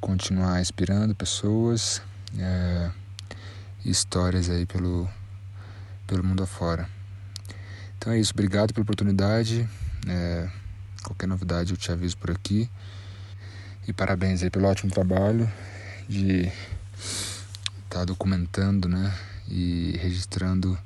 continuar 0.00 0.60
inspirando 0.60 1.14
pessoas 1.14 2.00
é, 2.38 2.90
e 3.84 3.90
histórias 3.90 4.48
aí 4.48 4.64
pelo, 4.64 5.08
pelo 6.06 6.24
mundo 6.24 6.42
afora. 6.42 6.88
Então 7.98 8.12
é 8.12 8.18
isso, 8.18 8.32
obrigado 8.32 8.72
pela 8.72 8.82
oportunidade. 8.82 9.68
É, 10.08 10.48
qualquer 11.02 11.26
novidade 11.26 11.72
eu 11.72 11.76
te 11.76 11.92
aviso 11.92 12.16
por 12.16 12.30
aqui. 12.30 12.68
E 13.86 13.92
parabéns 13.92 14.42
aí 14.42 14.48
pelo 14.48 14.66
ótimo 14.66 14.90
trabalho 14.90 15.50
de 16.08 16.50
estar 17.84 18.00
tá 18.00 18.04
documentando, 18.06 18.88
né? 18.88 19.12
E 19.48 19.98
registrando 20.00 20.78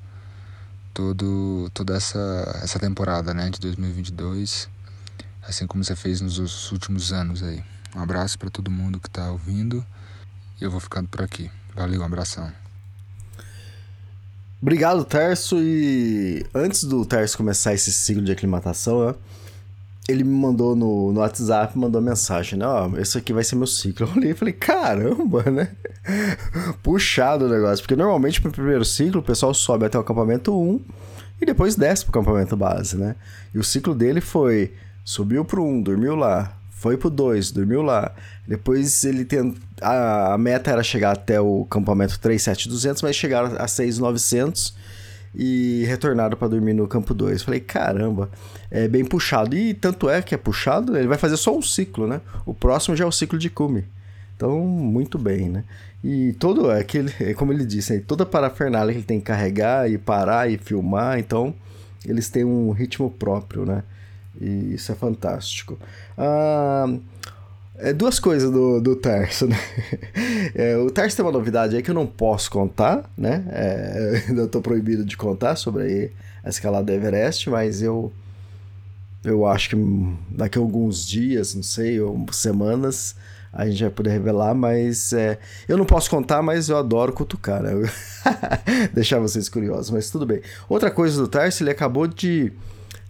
todo, 0.92 1.70
toda 1.72 1.96
essa, 1.96 2.60
essa 2.62 2.78
temporada, 2.78 3.32
né? 3.32 3.50
De 3.50 3.60
2022 3.60 4.68
assim 5.48 5.66
como 5.66 5.82
você 5.82 5.96
fez 5.96 6.20
nos 6.20 6.70
últimos 6.70 7.10
anos 7.12 7.42
aí. 7.42 7.64
Um 7.96 8.00
abraço 8.00 8.38
para 8.38 8.50
todo 8.50 8.70
mundo 8.70 9.00
que 9.00 9.08
está 9.08 9.30
ouvindo 9.30 9.84
e 10.60 10.64
eu 10.64 10.70
vou 10.70 10.78
ficando 10.78 11.08
por 11.08 11.22
aqui. 11.22 11.50
Valeu, 11.74 12.02
um 12.02 12.04
abração. 12.04 12.52
Obrigado, 14.60 15.04
Terço. 15.04 15.56
E 15.58 16.44
antes 16.54 16.84
do 16.84 17.04
Terço 17.06 17.36
começar 17.36 17.72
esse 17.72 17.90
ciclo 17.92 18.22
de 18.22 18.30
aclimatação, 18.30 19.06
né, 19.06 19.14
ele 20.08 20.24
me 20.24 20.34
mandou 20.34 20.74
no, 20.74 21.12
no 21.12 21.20
WhatsApp, 21.20 21.78
mandou 21.78 22.00
mensagem, 22.00 22.58
né? 22.58 22.66
Ó, 22.66 22.96
esse 22.96 23.18
aqui 23.18 23.32
vai 23.32 23.44
ser 23.44 23.56
meu 23.56 23.66
ciclo. 23.66 24.08
Eu 24.08 24.16
olhei 24.16 24.30
e 24.30 24.34
falei, 24.34 24.54
caramba, 24.54 25.42
né? 25.50 25.68
Puxado 26.82 27.44
o 27.44 27.48
negócio. 27.48 27.84
Porque 27.84 27.94
normalmente 27.94 28.40
pro 28.40 28.50
primeiro 28.50 28.84
ciclo 28.84 29.20
o 29.20 29.24
pessoal 29.24 29.52
sobe 29.52 29.84
até 29.84 29.98
o 29.98 30.00
acampamento 30.00 30.58
1 30.58 30.80
e 31.42 31.46
depois 31.46 31.76
desce 31.76 32.04
pro 32.04 32.18
acampamento 32.18 32.56
base, 32.56 32.96
né? 32.96 33.14
E 33.54 33.58
o 33.58 33.62
ciclo 33.62 33.94
dele 33.94 34.20
foi 34.20 34.72
Subiu 35.08 35.42
pro 35.42 35.64
1, 35.64 35.80
dormiu 35.80 36.14
lá. 36.14 36.52
Foi 36.70 36.98
pro 36.98 37.08
2, 37.08 37.50
dormiu 37.50 37.80
lá. 37.80 38.14
Depois 38.46 39.04
ele 39.04 39.24
tem 39.24 39.54
a, 39.80 40.34
a, 40.34 40.38
meta 40.38 40.70
era 40.70 40.82
chegar 40.82 41.12
até 41.12 41.40
o 41.40 41.64
campamento 41.64 42.20
37200, 42.20 43.00
mas 43.00 43.16
chegaram 43.16 43.56
a 43.58 43.66
6900 43.66 44.76
e 45.34 45.84
retornaram 45.86 46.36
para 46.36 46.48
dormir 46.48 46.74
no 46.74 46.86
campo 46.86 47.14
2. 47.14 47.42
Falei, 47.42 47.60
caramba, 47.60 48.30
é 48.70 48.88
bem 48.88 49.04
puxado. 49.04 49.56
E 49.56 49.74
tanto 49.74 50.08
é 50.08 50.22
que 50.22 50.34
é 50.34 50.38
puxado, 50.38 50.96
ele 50.96 51.08
vai 51.08 51.18
fazer 51.18 51.36
só 51.36 51.56
um 51.56 51.62
ciclo, 51.62 52.06
né? 52.06 52.20
O 52.44 52.54
próximo 52.54 52.96
já 52.96 53.04
é 53.04 53.06
o 53.06 53.12
ciclo 53.12 53.38
de 53.38 53.50
cume. 53.50 53.84
Então, 54.36 54.60
muito 54.60 55.18
bem, 55.18 55.48
né? 55.48 55.64
E 56.02 56.32
todo 56.34 56.70
aquele, 56.70 57.12
é 57.20 57.34
como 57.34 57.52
ele 57.52 57.64
disse, 57.64 58.00
toda 58.00 58.22
a 58.22 58.26
parafernália 58.26 58.92
que 58.92 58.98
ele 58.98 59.06
tem 59.06 59.18
que 59.18 59.26
carregar 59.26 59.90
e 59.90 59.98
parar 59.98 60.50
e 60.50 60.56
filmar, 60.56 61.18
então 61.18 61.54
eles 62.04 62.28
têm 62.28 62.44
um 62.44 62.70
ritmo 62.70 63.10
próprio, 63.10 63.66
né? 63.66 63.82
E 64.40 64.74
isso 64.74 64.92
é 64.92 64.94
fantástico. 64.94 65.78
Ah, 66.16 66.86
é 67.78 67.92
duas 67.92 68.18
coisas 68.18 68.50
do, 68.50 68.80
do 68.80 68.96
Tarso, 68.96 69.46
né? 69.46 69.56
É, 70.54 70.76
o 70.76 70.90
Tarso 70.90 71.16
tem 71.16 71.24
uma 71.24 71.30
novidade 71.30 71.76
aí 71.76 71.82
que 71.82 71.90
eu 71.90 71.94
não 71.94 72.06
posso 72.06 72.50
contar, 72.50 73.08
né? 73.16 73.44
É, 73.50 74.22
ainda 74.28 74.44
estou 74.44 74.60
proibido 74.60 75.04
de 75.04 75.16
contar 75.16 75.56
sobre 75.56 76.10
a 76.42 76.48
escalada 76.48 76.86
do 76.86 76.92
Everest, 76.92 77.48
mas 77.48 77.82
eu, 77.82 78.12
eu 79.22 79.46
acho 79.46 79.70
que 79.70 79.76
daqui 80.30 80.58
a 80.58 80.60
alguns 80.60 81.06
dias, 81.06 81.54
não 81.54 81.62
sei, 81.62 82.00
ou 82.00 82.26
semanas, 82.32 83.14
a 83.52 83.66
gente 83.66 83.82
vai 83.82 83.90
poder 83.90 84.10
revelar, 84.10 84.54
mas 84.54 85.12
é, 85.12 85.38
eu 85.68 85.76
não 85.76 85.84
posso 85.84 86.10
contar, 86.10 86.42
mas 86.42 86.68
eu 86.68 86.76
adoro 86.76 87.12
cutucar, 87.12 87.62
né? 87.62 87.72
Deixar 88.92 89.20
vocês 89.20 89.48
curiosos, 89.48 89.90
mas 89.90 90.10
tudo 90.10 90.26
bem. 90.26 90.40
Outra 90.68 90.90
coisa 90.90 91.20
do 91.20 91.28
Tarso, 91.28 91.62
ele 91.62 91.70
acabou 91.70 92.06
de 92.06 92.52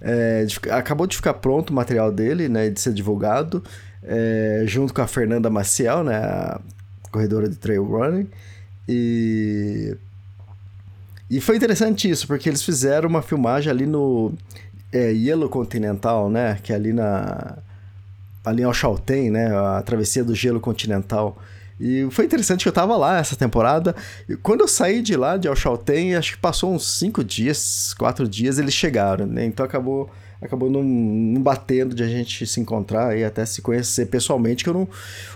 é, 0.01 0.45
de, 0.45 0.59
acabou 0.71 1.07
de 1.07 1.17
ficar 1.17 1.35
pronto 1.35 1.71
o 1.71 1.75
material 1.75 2.13
dele, 2.13 2.49
né, 2.49 2.71
de 2.71 2.81
ser 2.81 2.93
divulgado, 2.93 3.63
é, 4.03 4.65
junto 4.67 4.95
com 4.95 5.03
a 5.03 5.07
Fernanda 5.07 5.51
Maciel, 5.51 6.05
né, 6.05 6.17
a 6.17 6.61
corredora 7.11 7.49
de 7.49 7.57
trail 7.57 7.85
running. 7.85 8.29
E, 8.89 9.97
e 11.31 11.41
foi 11.41 11.57
interessante 11.57 12.09
isso, 12.09 12.27
porque 12.27 12.49
eles 12.49 12.63
fizeram 12.63 13.09
uma 13.09 13.23
filmagem 13.23 13.71
ali 13.71 13.87
no 13.87 14.33
é, 14.93 15.13
Yellow 15.13 15.49
Continental, 15.49 16.31
né, 16.31 16.59
que 16.63 16.73
é 16.73 16.77
ali 16.77 16.93
na 16.93 17.59
ali 18.45 18.63
ao 18.63 18.73
Chaltén, 18.73 19.31
né, 19.31 19.55
a 19.55 19.83
travessia 19.83 20.25
do 20.25 20.35
gelo 20.35 20.59
continental. 20.59 21.37
E 21.81 22.09
foi 22.11 22.25
interessante 22.25 22.63
que 22.63 22.69
eu 22.69 22.73
tava 22.73 22.97
lá 22.97 23.19
essa 23.19 23.37
temporada. 23.37 23.95
E 24.29 24.37
quando 24.37 24.63
eu 24.63 24.69
saí 24.69 25.01
de 25.01 25.17
lá, 25.17 25.37
de 25.37 25.47
Alchalten, 25.47 26.17
acho 26.17 26.33
que 26.33 26.39
passou 26.39 26.75
uns 26.75 26.99
cinco 26.99 27.23
dias, 27.23 27.95
quatro 27.95 28.29
dias, 28.29 28.59
eles 28.59 28.75
chegaram, 28.75 29.27
né? 29.27 29.45
Então 29.45 29.65
acabou 29.65 30.11
acabou 30.41 30.71
não, 30.71 30.83
não, 30.83 31.41
batendo 31.41 31.95
de 31.95 32.03
a 32.03 32.09
gente 32.09 32.47
se 32.47 32.61
encontrar 32.61 33.17
e 33.17 33.25
até 33.25 33.45
se 33.45 33.61
conhecer 33.63 34.07
pessoalmente, 34.07 34.65
que 34.65 34.71
eu 34.71 34.75
não... 34.75 34.89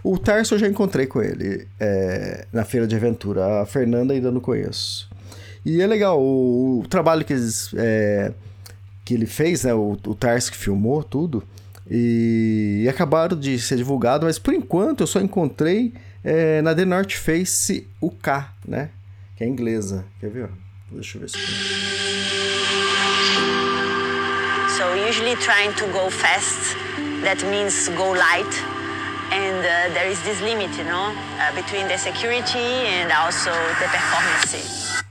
O 0.02 0.18
Tarso 0.18 0.54
eu 0.54 0.58
já 0.58 0.68
encontrei 0.68 1.06
com 1.06 1.22
ele 1.22 1.66
é, 1.78 2.46
na 2.52 2.64
feira 2.64 2.86
de 2.86 2.94
aventura, 2.94 3.62
a 3.62 3.66
Fernanda 3.66 4.14
ainda 4.14 4.30
não 4.30 4.40
conheço. 4.40 5.10
E 5.64 5.80
é 5.80 5.86
legal, 5.86 6.20
o, 6.20 6.80
o 6.80 6.88
trabalho 6.88 7.24
que, 7.24 7.32
eles, 7.32 7.70
é, 7.76 8.32
que 9.04 9.14
ele 9.14 9.26
fez, 9.26 9.64
né, 9.64 9.74
o, 9.74 9.96
o 10.06 10.14
Tarso 10.14 10.50
que 10.50 10.56
filmou 10.56 11.02
tudo, 11.02 11.42
e, 11.90 12.82
e 12.84 12.88
acabaram 12.88 13.38
de 13.38 13.58
ser 13.58 13.76
divulgado, 13.76 14.26
mas 14.26 14.38
por 14.38 14.54
enquanto 14.54 15.00
eu 15.00 15.06
só 15.06 15.20
encontrei 15.20 15.92
é, 16.24 16.62
na 16.62 16.74
The 16.74 16.84
North 16.84 17.12
Face 17.12 17.86
o 18.00 18.10
K, 18.10 18.52
né? 18.66 18.90
Que 19.36 19.44
é 19.44 19.46
inglesa. 19.46 20.04
Quer 20.20 20.30
ver? 20.30 20.48
Deixa 20.90 21.16
eu 21.16 21.22
ver 21.22 21.30
se. 21.30 22.01
So 24.82 24.94
usually 24.94 25.36
trying 25.36 25.72
to 25.74 25.86
go 25.92 26.10
fast, 26.10 26.74
that 27.22 27.40
means 27.44 27.88
go 27.90 28.10
light, 28.10 28.52
and 29.30 29.62
uh, 29.62 29.94
there 29.94 30.10
is 30.10 30.20
this 30.22 30.40
limit, 30.40 30.76
you 30.76 30.82
know, 30.82 31.14
uh, 31.38 31.54
between 31.54 31.86
the 31.86 31.96
security 31.96 32.90
and 32.90 33.12
also 33.12 33.52
the 33.78 33.86
performance. 33.86 35.04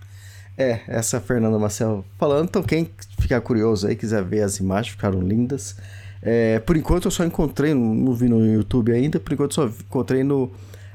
É, 0.57 0.81
essa 0.89 1.15
é 1.15 1.19
a 1.19 1.21
Fernanda 1.21 1.57
Marcel 1.57 2.03
falando. 2.19 2.49
Então, 2.49 2.61
quem 2.61 2.91
ficar 3.17 3.39
curioso 3.39 3.87
aí, 3.87 3.95
quiser 3.95 4.21
ver 4.25 4.41
as 4.41 4.57
imagens, 4.57 4.89
ficaram 4.89 5.21
lindas. 5.21 5.77
É, 6.21 6.59
por 6.59 6.75
enquanto 6.75 7.05
eu 7.05 7.11
só 7.11 7.23
encontrei, 7.23 7.73
não 7.73 8.13
vi 8.13 8.27
no 8.27 8.45
YouTube 8.45 8.91
ainda, 8.91 9.21
por 9.21 9.31
enquanto 9.31 9.51
eu 9.51 9.69
só 9.69 9.73
encontrei 9.85 10.21
no 10.21 10.51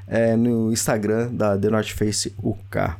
é, 0.07 0.35
no 0.35 0.71
Instagram 0.71 1.33
da 1.33 1.57
The 1.57 1.71
North 1.71 1.89
Face 1.93 2.31
UK. 2.37 2.91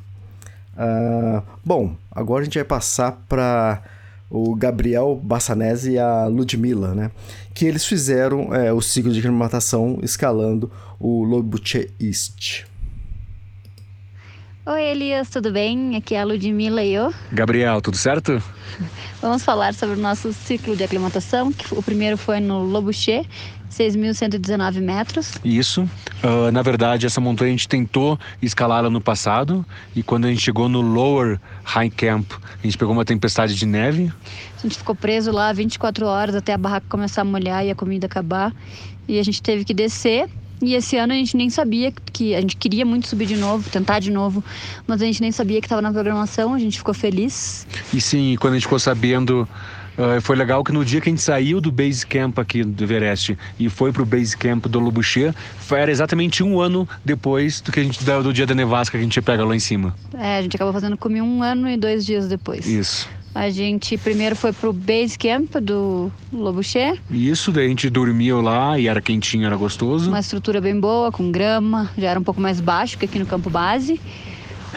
Uh, 0.76 1.44
bom, 1.64 1.96
agora 2.12 2.42
a 2.42 2.46
gente 2.46 2.58
vai 2.58 2.66
passar 2.66 3.12
para 3.30 3.84
o 4.30 4.56
Gabriel 4.56 5.20
Bassanese 5.22 5.92
e 5.92 6.00
a 6.00 6.26
Ludmilla, 6.28 6.94
né? 6.94 7.12
Que 7.54 7.66
eles 7.66 7.86
fizeram 7.86 8.54
é, 8.54 8.72
o 8.74 8.82
ciclo 8.82 9.12
de 9.12 9.20
aclimatação 9.20 10.00
escalando 10.02 10.72
o 11.00 11.24
Lobuche 11.24 11.90
East. 12.00 12.66
Oi, 14.66 14.84
Elias, 14.84 15.30
tudo 15.30 15.50
bem? 15.50 15.96
Aqui 15.96 16.14
é 16.14 16.20
a 16.20 16.26
Ludmilla 16.26 16.84
e 16.84 16.94
eu. 16.94 17.14
Gabriel, 17.32 17.82
tudo 17.82 17.96
certo? 17.96 18.44
Vamos 19.22 19.42
falar 19.42 19.74
sobre 19.74 19.96
o 19.96 20.00
nosso 20.00 20.34
ciclo 20.34 20.76
de 20.76 20.84
aclimatação, 20.84 21.54
que 21.54 21.74
o 21.74 21.82
primeiro 21.82 22.18
foi 22.18 22.42
no 22.42 22.64
Lobuche, 22.64 23.26
6.119 23.72 24.82
metros. 24.82 25.34
Isso. 25.44 25.90
Uh, 26.24 26.52
na 26.52 26.62
verdade, 26.62 27.06
essa 27.06 27.22
montanha 27.22 27.50
a 27.50 27.52
gente 27.52 27.68
tentou 27.68 28.20
escalá-la 28.42 28.90
no 28.90 29.02
passado 29.02 29.66
e 29.96 30.02
quando 30.02 30.26
a 30.26 30.30
gente 30.30 30.42
chegou 30.42 30.68
no 30.68 30.82
Lower 30.82 31.40
High 31.64 31.90
Camp, 31.92 32.32
a 32.32 32.66
gente 32.66 32.78
pegou 32.78 32.94
uma 32.94 33.06
tempestade 33.06 33.56
de 33.56 33.66
neve. 33.66 34.12
A 34.58 34.62
gente 34.62 34.78
ficou 34.78 34.96
preso 34.96 35.32
lá 35.32 35.52
24 35.54 36.06
horas 36.06 36.36
até 36.36 36.54
a 36.54 36.58
barraca 36.58 36.86
começar 36.90 37.22
a 37.22 37.26
molhar 37.26 37.66
e 37.66 37.72
a 37.72 37.76
comida 37.76 38.08
acabar. 38.08 38.54
E 39.08 39.20
a 39.20 39.24
gente 39.24 39.42
teve 39.42 39.64
que 39.64 39.74
descer 39.74 40.30
e 40.62 40.74
esse 40.74 40.98
ano 40.98 41.14
a 41.14 41.16
gente 41.16 41.38
nem 41.38 41.50
sabia 41.50 41.92
que 41.92 42.34
a 42.34 42.42
gente 42.42 42.58
queria 42.58 42.84
muito 42.84 43.08
subir 43.08 43.28
de 43.28 43.36
novo, 43.36 43.70
tentar 43.70 44.00
de 44.00 44.10
novo, 44.10 44.44
mas 44.88 45.02
a 45.02 45.06
gente 45.06 45.22
nem 45.22 45.32
sabia 45.32 45.62
que 45.62 45.68
estava 45.68 45.82
na 45.82 45.92
programação, 45.92 46.54
a 46.54 46.60
gente 46.60 46.80
ficou 46.80 46.96
feliz. 46.96 47.68
E 47.94 48.02
sim, 48.02 48.36
quando 48.40 48.54
a 48.54 48.56
gente 48.56 48.64
ficou 48.64 48.80
sabendo 48.80 49.48
Uh, 49.98 50.22
foi 50.22 50.36
legal 50.36 50.64
que 50.64 50.72
no 50.72 50.86
dia 50.86 51.02
que 51.02 51.10
a 51.10 51.12
gente 51.12 51.22
saiu 51.22 51.60
do 51.60 51.72
base 51.72 52.06
camp 52.06 52.38
aqui 52.38 52.64
do 52.64 52.84
Everest 52.84 53.38
e 53.60 53.68
foi 53.68 53.92
pro 53.92 54.06
base 54.06 54.38
camp 54.38 54.68
do 54.68 54.80
Lobuche, 54.80 55.34
era 55.72 55.90
exatamente 55.90 56.44
um 56.44 56.62
ano 56.62 56.88
depois 57.04 57.62
do 57.62 57.72
que 57.72 57.80
a 57.80 57.84
gente 57.84 58.04
do 58.04 58.32
dia 58.32 58.46
da 58.46 58.54
nevasca 58.54 58.98
que 58.98 59.02
a 59.02 59.04
gente 59.04 59.22
pega 59.22 59.44
lá 59.44 59.56
em 59.56 59.60
cima. 59.60 59.96
É, 60.14 60.38
a 60.38 60.42
gente 60.42 60.56
acabou 60.56 60.72
fazendo 60.72 60.96
comi 60.98 61.22
um 61.22 61.42
ano 61.42 61.68
e 61.68 61.76
dois 61.76 62.06
dias 62.06 62.28
depois. 62.28 62.68
Isso. 62.68 63.10
A 63.34 63.50
gente 63.50 63.98
primeiro 63.98 64.36
foi 64.36 64.52
pro 64.52 64.74
base 64.74 65.18
camp 65.18 65.58
do 65.58 66.12
Lobuche. 66.34 67.00
Isso, 67.12 67.52
daí 67.52 67.66
a 67.66 67.70
gente 67.70 67.90
dormiu 67.90 68.42
lá 68.42 68.80
e 68.80 68.88
era 68.88 69.00
quentinho, 69.00 69.46
era 69.46 69.56
gostoso. 69.56 70.10
Uma 70.10 70.20
estrutura 70.20 70.60
bem 70.60 70.80
boa, 70.80 71.12
com 71.12 71.32
grama, 71.32 71.90
já 71.98 72.10
era 72.10 72.20
um 72.20 72.24
pouco 72.24 72.42
mais 72.42 72.60
baixo 72.60 72.98
que 72.98 73.06
aqui 73.06 73.20
no 73.20 73.26
campo 73.26 73.50
base. 73.50 74.02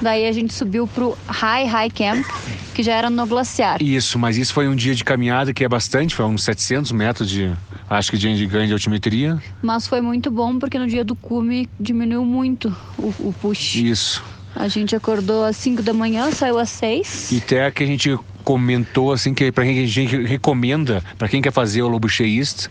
Daí 0.00 0.26
a 0.26 0.32
gente 0.32 0.54
subiu 0.54 0.86
pro 0.86 1.16
High 1.26 1.66
High 1.66 1.90
Camp, 1.90 2.26
que 2.74 2.82
já 2.82 2.94
era 2.94 3.10
no 3.10 3.26
glaciar. 3.26 3.82
Isso, 3.82 4.18
mas 4.18 4.36
isso 4.36 4.52
foi 4.52 4.68
um 4.68 4.74
dia 4.74 4.94
de 4.94 5.04
caminhada 5.04 5.52
que 5.52 5.64
é 5.64 5.68
bastante, 5.68 6.14
foi 6.14 6.24
uns 6.24 6.42
700 6.42 6.92
metros 6.92 7.28
de, 7.28 7.52
acho 7.88 8.10
que 8.10 8.18
de 8.18 8.46
ganho 8.46 8.66
de 8.66 8.72
altimetria. 8.72 9.40
Mas 9.62 9.86
foi 9.86 10.00
muito 10.00 10.30
bom 10.30 10.58
porque 10.58 10.78
no 10.78 10.86
dia 10.86 11.04
do 11.04 11.14
cume 11.14 11.68
diminuiu 11.78 12.24
muito 12.24 12.74
o, 12.98 13.08
o 13.18 13.34
push. 13.40 13.76
Isso. 13.76 14.22
A 14.54 14.66
gente 14.68 14.96
acordou 14.96 15.44
às 15.44 15.56
5 15.56 15.82
da 15.82 15.92
manhã, 15.92 16.30
saiu 16.32 16.58
às 16.58 16.70
6. 16.70 17.32
E 17.32 17.38
até 17.38 17.70
que 17.70 17.84
a 17.84 17.86
gente 17.86 18.18
comentou 18.42 19.12
assim 19.12 19.32
que 19.32 19.52
para 19.52 19.64
quem 19.64 19.84
a 19.84 19.86
gente 19.86 20.16
recomenda, 20.24 21.04
para 21.18 21.28
quem 21.28 21.40
quer 21.40 21.52
fazer 21.52 21.82
o 21.82 21.88
Lobo 21.88 22.08
East, 22.20 22.68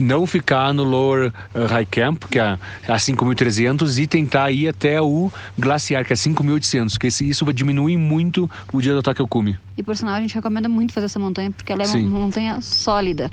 não 0.00 0.26
ficar 0.26 0.72
no 0.72 0.84
Lower 0.84 1.32
High 1.54 1.86
Camp, 1.86 2.24
que 2.24 2.38
é 2.38 2.42
a 2.42 2.96
5.300, 2.96 3.98
e 3.98 4.06
tentar 4.06 4.50
ir 4.50 4.68
até 4.68 5.00
o 5.00 5.30
Glaciar, 5.58 6.04
que 6.04 6.12
é 6.12 6.16
5.800, 6.16 6.98
que 6.98 7.06
isso 7.06 7.44
vai 7.44 7.54
diminuir 7.54 7.96
muito 7.96 8.50
o 8.72 8.80
dia 8.80 8.92
do 8.92 9.00
ataque 9.00 9.20
ao 9.20 9.28
cume. 9.28 9.58
E 9.76 9.82
por 9.82 9.96
sinal, 9.96 10.14
a 10.14 10.20
gente 10.20 10.34
recomenda 10.34 10.68
muito 10.68 10.92
fazer 10.92 11.06
essa 11.06 11.18
montanha, 11.18 11.50
porque 11.50 11.72
ela 11.72 11.82
é 11.82 11.86
Sim. 11.86 12.06
uma 12.06 12.20
montanha 12.20 12.60
sólida. 12.60 13.30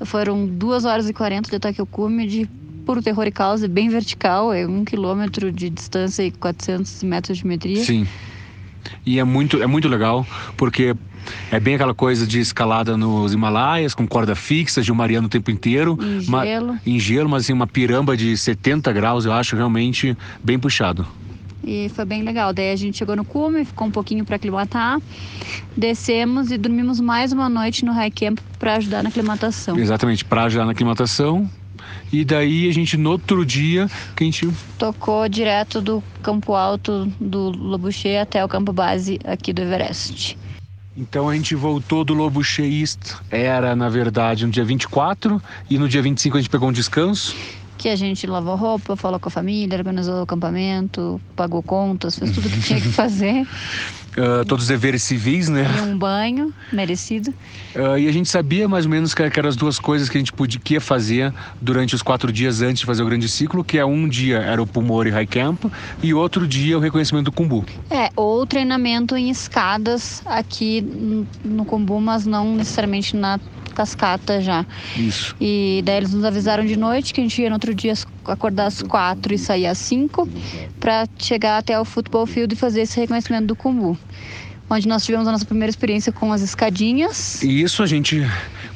É. 0.00 0.04
Foram 0.04 0.46
2 0.46 0.84
horas 0.84 1.08
e 1.08 1.12
40 1.12 1.50
de 1.50 1.56
ataque 1.56 1.80
ao 1.80 1.86
cume, 1.86 2.26
de 2.26 2.48
puro 2.86 3.02
terror 3.02 3.26
e 3.26 3.30
caos, 3.30 3.62
é 3.62 3.68
bem 3.68 3.88
vertical, 3.88 4.52
é 4.52 4.66
um 4.66 4.84
quilômetro 4.84 5.52
de 5.52 5.68
distância 5.68 6.22
e 6.22 6.30
400 6.30 7.02
metros 7.02 7.38
de 7.38 7.46
metria. 7.46 7.84
Sim. 7.84 8.06
E 9.04 9.18
é 9.18 9.24
muito, 9.24 9.62
é 9.62 9.66
muito 9.66 9.88
legal, 9.88 10.26
porque 10.56 10.96
é 11.50 11.58
bem 11.58 11.74
aquela 11.74 11.94
coisa 11.94 12.26
de 12.26 12.40
escalada 12.40 12.96
nos 12.96 13.32
Himalaias, 13.32 13.94
com 13.94 14.06
corda 14.06 14.34
fixa, 14.34 14.82
de 14.82 14.92
Mariano 14.92 15.26
o 15.26 15.30
tempo 15.30 15.50
inteiro. 15.50 15.98
Em 16.00 16.20
gelo. 16.20 16.70
Uma, 16.72 16.80
em 16.86 16.98
gelo, 16.98 17.28
mas 17.28 17.44
assim, 17.44 17.52
uma 17.52 17.66
piramba 17.66 18.16
de 18.16 18.36
70 18.36 18.92
graus, 18.92 19.24
eu 19.24 19.32
acho 19.32 19.56
realmente 19.56 20.16
bem 20.42 20.58
puxado. 20.58 21.06
E 21.64 21.88
foi 21.90 22.04
bem 22.04 22.22
legal. 22.22 22.52
Daí 22.52 22.72
a 22.72 22.76
gente 22.76 22.96
chegou 22.96 23.16
no 23.16 23.24
cume, 23.24 23.64
ficou 23.64 23.86
um 23.86 23.90
pouquinho 23.90 24.24
para 24.24 24.36
aclimatar. 24.36 25.00
Descemos 25.76 26.50
e 26.50 26.56
dormimos 26.56 27.00
mais 27.00 27.32
uma 27.32 27.48
noite 27.48 27.84
no 27.84 27.92
high 27.92 28.10
camp 28.10 28.38
para 28.58 28.76
ajudar 28.76 29.02
na 29.02 29.08
aclimatação. 29.08 29.78
Exatamente, 29.78 30.24
para 30.24 30.44
ajudar 30.44 30.64
na 30.64 30.72
aclimatação. 30.72 31.48
E 32.12 32.24
daí 32.24 32.68
a 32.68 32.72
gente, 32.72 32.96
no 32.96 33.10
outro 33.10 33.44
dia, 33.44 33.88
que 34.16 34.24
a 34.24 34.26
gente... 34.26 34.48
Tocou 34.78 35.28
direto 35.28 35.80
do 35.80 36.02
campo 36.22 36.54
alto 36.54 37.12
do 37.20 37.50
Lobuche 37.50 38.16
até 38.16 38.42
o 38.44 38.48
campo 38.48 38.72
base 38.72 39.18
aqui 39.24 39.52
do 39.52 39.60
Everest. 39.60 40.38
Então 40.98 41.28
a 41.28 41.34
gente 41.36 41.54
voltou 41.54 42.04
do 42.04 42.12
Lobo 42.12 42.42
Cheísta, 42.42 43.20
era 43.30 43.76
na 43.76 43.88
verdade 43.88 44.44
no 44.44 44.50
dia 44.50 44.64
24 44.64 45.40
e 45.70 45.78
no 45.78 45.88
dia 45.88 46.02
25 46.02 46.36
a 46.36 46.40
gente 46.40 46.50
pegou 46.50 46.68
um 46.68 46.72
descanso. 46.72 47.36
Que 47.76 47.88
a 47.88 47.94
gente 47.94 48.26
lavou 48.26 48.56
roupa, 48.56 48.96
falou 48.96 49.20
com 49.20 49.28
a 49.28 49.30
família, 49.30 49.78
organizou 49.78 50.16
o 50.16 50.22
acampamento, 50.22 51.20
pagou 51.36 51.62
contas, 51.62 52.18
fez 52.18 52.32
tudo 52.32 52.48
o 52.48 52.50
que 52.50 52.60
tinha 52.60 52.80
que 52.80 52.88
fazer. 52.90 53.46
Uh, 54.16 54.44
todos 54.46 54.64
os 54.64 54.68
deveres 54.68 55.02
civis, 55.02 55.48
né? 55.48 55.64
E 55.78 55.80
um 55.82 55.96
banho 55.96 56.52
merecido. 56.72 57.32
Uh, 57.74 57.98
e 57.98 58.08
a 58.08 58.12
gente 58.12 58.28
sabia 58.28 58.68
mais 58.68 58.84
ou 58.84 58.90
menos 58.90 59.14
que, 59.14 59.30
que 59.30 59.38
eram 59.38 59.48
as 59.48 59.54
duas 59.54 59.78
coisas 59.78 60.08
que 60.08 60.16
a 60.16 60.20
gente 60.20 60.32
podia 60.32 60.60
que 60.60 60.74
ia 60.74 60.80
fazer 60.80 61.32
durante 61.60 61.94
os 61.94 62.02
quatro 62.02 62.32
dias 62.32 62.60
antes 62.60 62.80
de 62.80 62.86
fazer 62.86 63.02
o 63.02 63.06
grande 63.06 63.28
ciclo, 63.28 63.62
que 63.62 63.78
é 63.78 63.84
um 63.84 64.08
dia 64.08 64.38
era 64.38 64.60
o 64.60 64.66
Pumori 64.66 65.10
High 65.10 65.26
Camp 65.26 65.66
e 66.02 66.12
outro 66.12 66.48
dia 66.48 66.76
o 66.76 66.80
reconhecimento 66.80 67.26
do 67.26 67.32
Kumbu. 67.32 67.64
É, 67.90 68.10
ou 68.16 68.44
treinamento 68.46 69.16
em 69.16 69.30
escadas 69.30 70.22
aqui 70.26 70.80
no 71.44 71.64
Kumbu, 71.64 72.00
mas 72.00 72.26
não 72.26 72.56
necessariamente 72.56 73.16
na 73.16 73.38
cascata 73.74 74.40
já. 74.40 74.66
Isso. 74.96 75.36
E 75.40 75.82
daí 75.84 75.98
eles 75.98 76.12
nos 76.12 76.24
avisaram 76.24 76.66
de 76.66 76.76
noite 76.76 77.14
que 77.14 77.20
a 77.20 77.22
gente 77.22 77.40
ia 77.40 77.48
no 77.48 77.54
outro 77.54 77.72
dia 77.72 77.94
acordar 78.30 78.66
às 78.66 78.82
quatro 78.82 79.34
e 79.34 79.38
sair 79.38 79.66
às 79.66 79.78
cinco 79.78 80.28
para 80.78 81.06
chegar 81.18 81.58
até 81.58 81.78
o 81.78 81.84
futebol 81.84 82.26
field 82.26 82.54
e 82.54 82.56
fazer 82.56 82.82
esse 82.82 82.98
reconhecimento 82.98 83.46
do 83.46 83.56
Kumbu 83.56 83.98
onde 84.70 84.86
nós 84.86 85.04
tivemos 85.04 85.26
a 85.26 85.32
nossa 85.32 85.44
primeira 85.44 85.70
experiência 85.70 86.12
com 86.12 86.32
as 86.32 86.42
escadinhas. 86.42 87.42
E 87.42 87.62
isso 87.62 87.82
a 87.82 87.86
gente, 87.86 88.20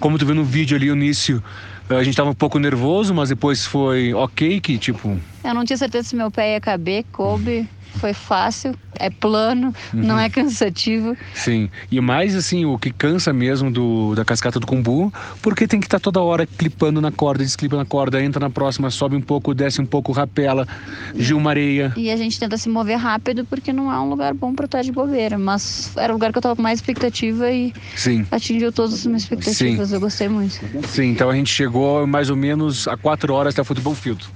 como 0.00 0.18
tu 0.18 0.24
viu 0.24 0.34
no 0.34 0.44
vídeo 0.44 0.76
ali 0.76 0.86
no 0.88 0.96
início, 0.96 1.42
a 1.88 2.02
gente 2.02 2.16
tava 2.16 2.30
um 2.30 2.34
pouco 2.34 2.58
nervoso, 2.58 3.14
mas 3.14 3.28
depois 3.28 3.66
foi 3.66 4.14
ok, 4.14 4.60
que 4.60 4.78
tipo. 4.78 5.18
Eu 5.44 5.54
não 5.54 5.64
tinha 5.64 5.76
certeza 5.76 6.08
se 6.08 6.16
meu 6.16 6.30
pé 6.30 6.54
ia 6.54 6.60
caber, 6.60 7.04
coube 7.12 7.68
foi 7.98 8.12
fácil, 8.12 8.74
é 8.98 9.10
plano, 9.10 9.74
uhum. 9.92 10.00
não 10.02 10.18
é 10.18 10.28
cansativo. 10.28 11.16
Sim, 11.34 11.70
e 11.90 12.00
mais 12.00 12.34
assim, 12.34 12.64
o 12.64 12.78
que 12.78 12.90
cansa 12.90 13.32
mesmo 13.32 13.70
do, 13.70 14.14
da 14.14 14.24
cascata 14.24 14.58
do 14.58 14.66
Kumbu, 14.66 15.12
porque 15.40 15.66
tem 15.66 15.80
que 15.80 15.86
estar 15.86 15.98
tá 15.98 16.02
toda 16.02 16.20
hora 16.20 16.46
clipando 16.46 17.00
na 17.00 17.10
corda, 17.10 17.44
desclipa 17.44 17.76
na 17.76 17.84
corda, 17.84 18.22
entra 18.22 18.40
na 18.40 18.50
próxima, 18.50 18.90
sobe 18.90 19.16
um 19.16 19.20
pouco, 19.20 19.54
desce 19.54 19.80
um 19.80 19.86
pouco, 19.86 20.12
rapela, 20.12 20.66
de 21.14 21.34
uma 21.34 21.50
areia. 21.50 21.92
E 21.96 22.10
a 22.10 22.16
gente 22.16 22.38
tenta 22.38 22.56
se 22.56 22.68
mover 22.68 22.96
rápido 22.96 23.44
porque 23.44 23.72
não 23.72 23.92
é 23.92 23.98
um 23.98 24.08
lugar 24.08 24.34
bom 24.34 24.54
para 24.54 24.66
estar 24.66 24.82
de 24.82 24.92
bobeira, 24.92 25.38
mas 25.38 25.96
era 25.96 26.12
o 26.12 26.16
lugar 26.16 26.32
que 26.32 26.38
eu 26.38 26.42
tava 26.42 26.56
com 26.56 26.62
mais 26.62 26.78
expectativa 26.78 27.50
e 27.50 27.72
Sim. 27.96 28.26
atingiu 28.30 28.72
todas 28.72 28.94
as 28.94 29.06
minhas 29.06 29.22
expectativas, 29.22 29.88
Sim. 29.88 29.94
eu 29.94 30.00
gostei 30.00 30.28
muito. 30.28 30.60
Sim, 30.88 31.10
então 31.10 31.30
a 31.30 31.34
gente 31.34 31.52
chegou 31.52 32.06
mais 32.06 32.30
ou 32.30 32.36
menos 32.36 32.86
a 32.88 32.96
quatro 32.96 33.32
horas 33.34 33.54
até 33.54 33.62
o 33.62 33.64
futebol 33.64 33.94
field. 33.94 34.26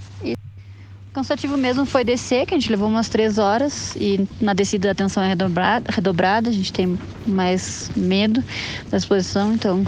Cansativo 1.17 1.57
mesmo 1.57 1.87
foi 1.87 2.05
descer, 2.05 2.45
que 2.45 2.55
a 2.55 2.59
gente 2.59 2.71
levou 2.71 2.91
umas 2.91 3.09
três 3.09 3.39
horas 3.39 3.97
e 3.97 4.29
na 4.39 4.53
descida 4.53 4.91
a 4.91 4.95
tensão 4.95 5.23
é 5.23 5.29
redobrada, 5.29 5.91
redobrada 5.91 6.51
a 6.51 6.53
gente 6.53 6.71
tem 6.71 6.99
mais 7.27 7.91
medo 7.97 8.45
da 8.91 8.99
exposição, 8.99 9.55
então 9.55 9.83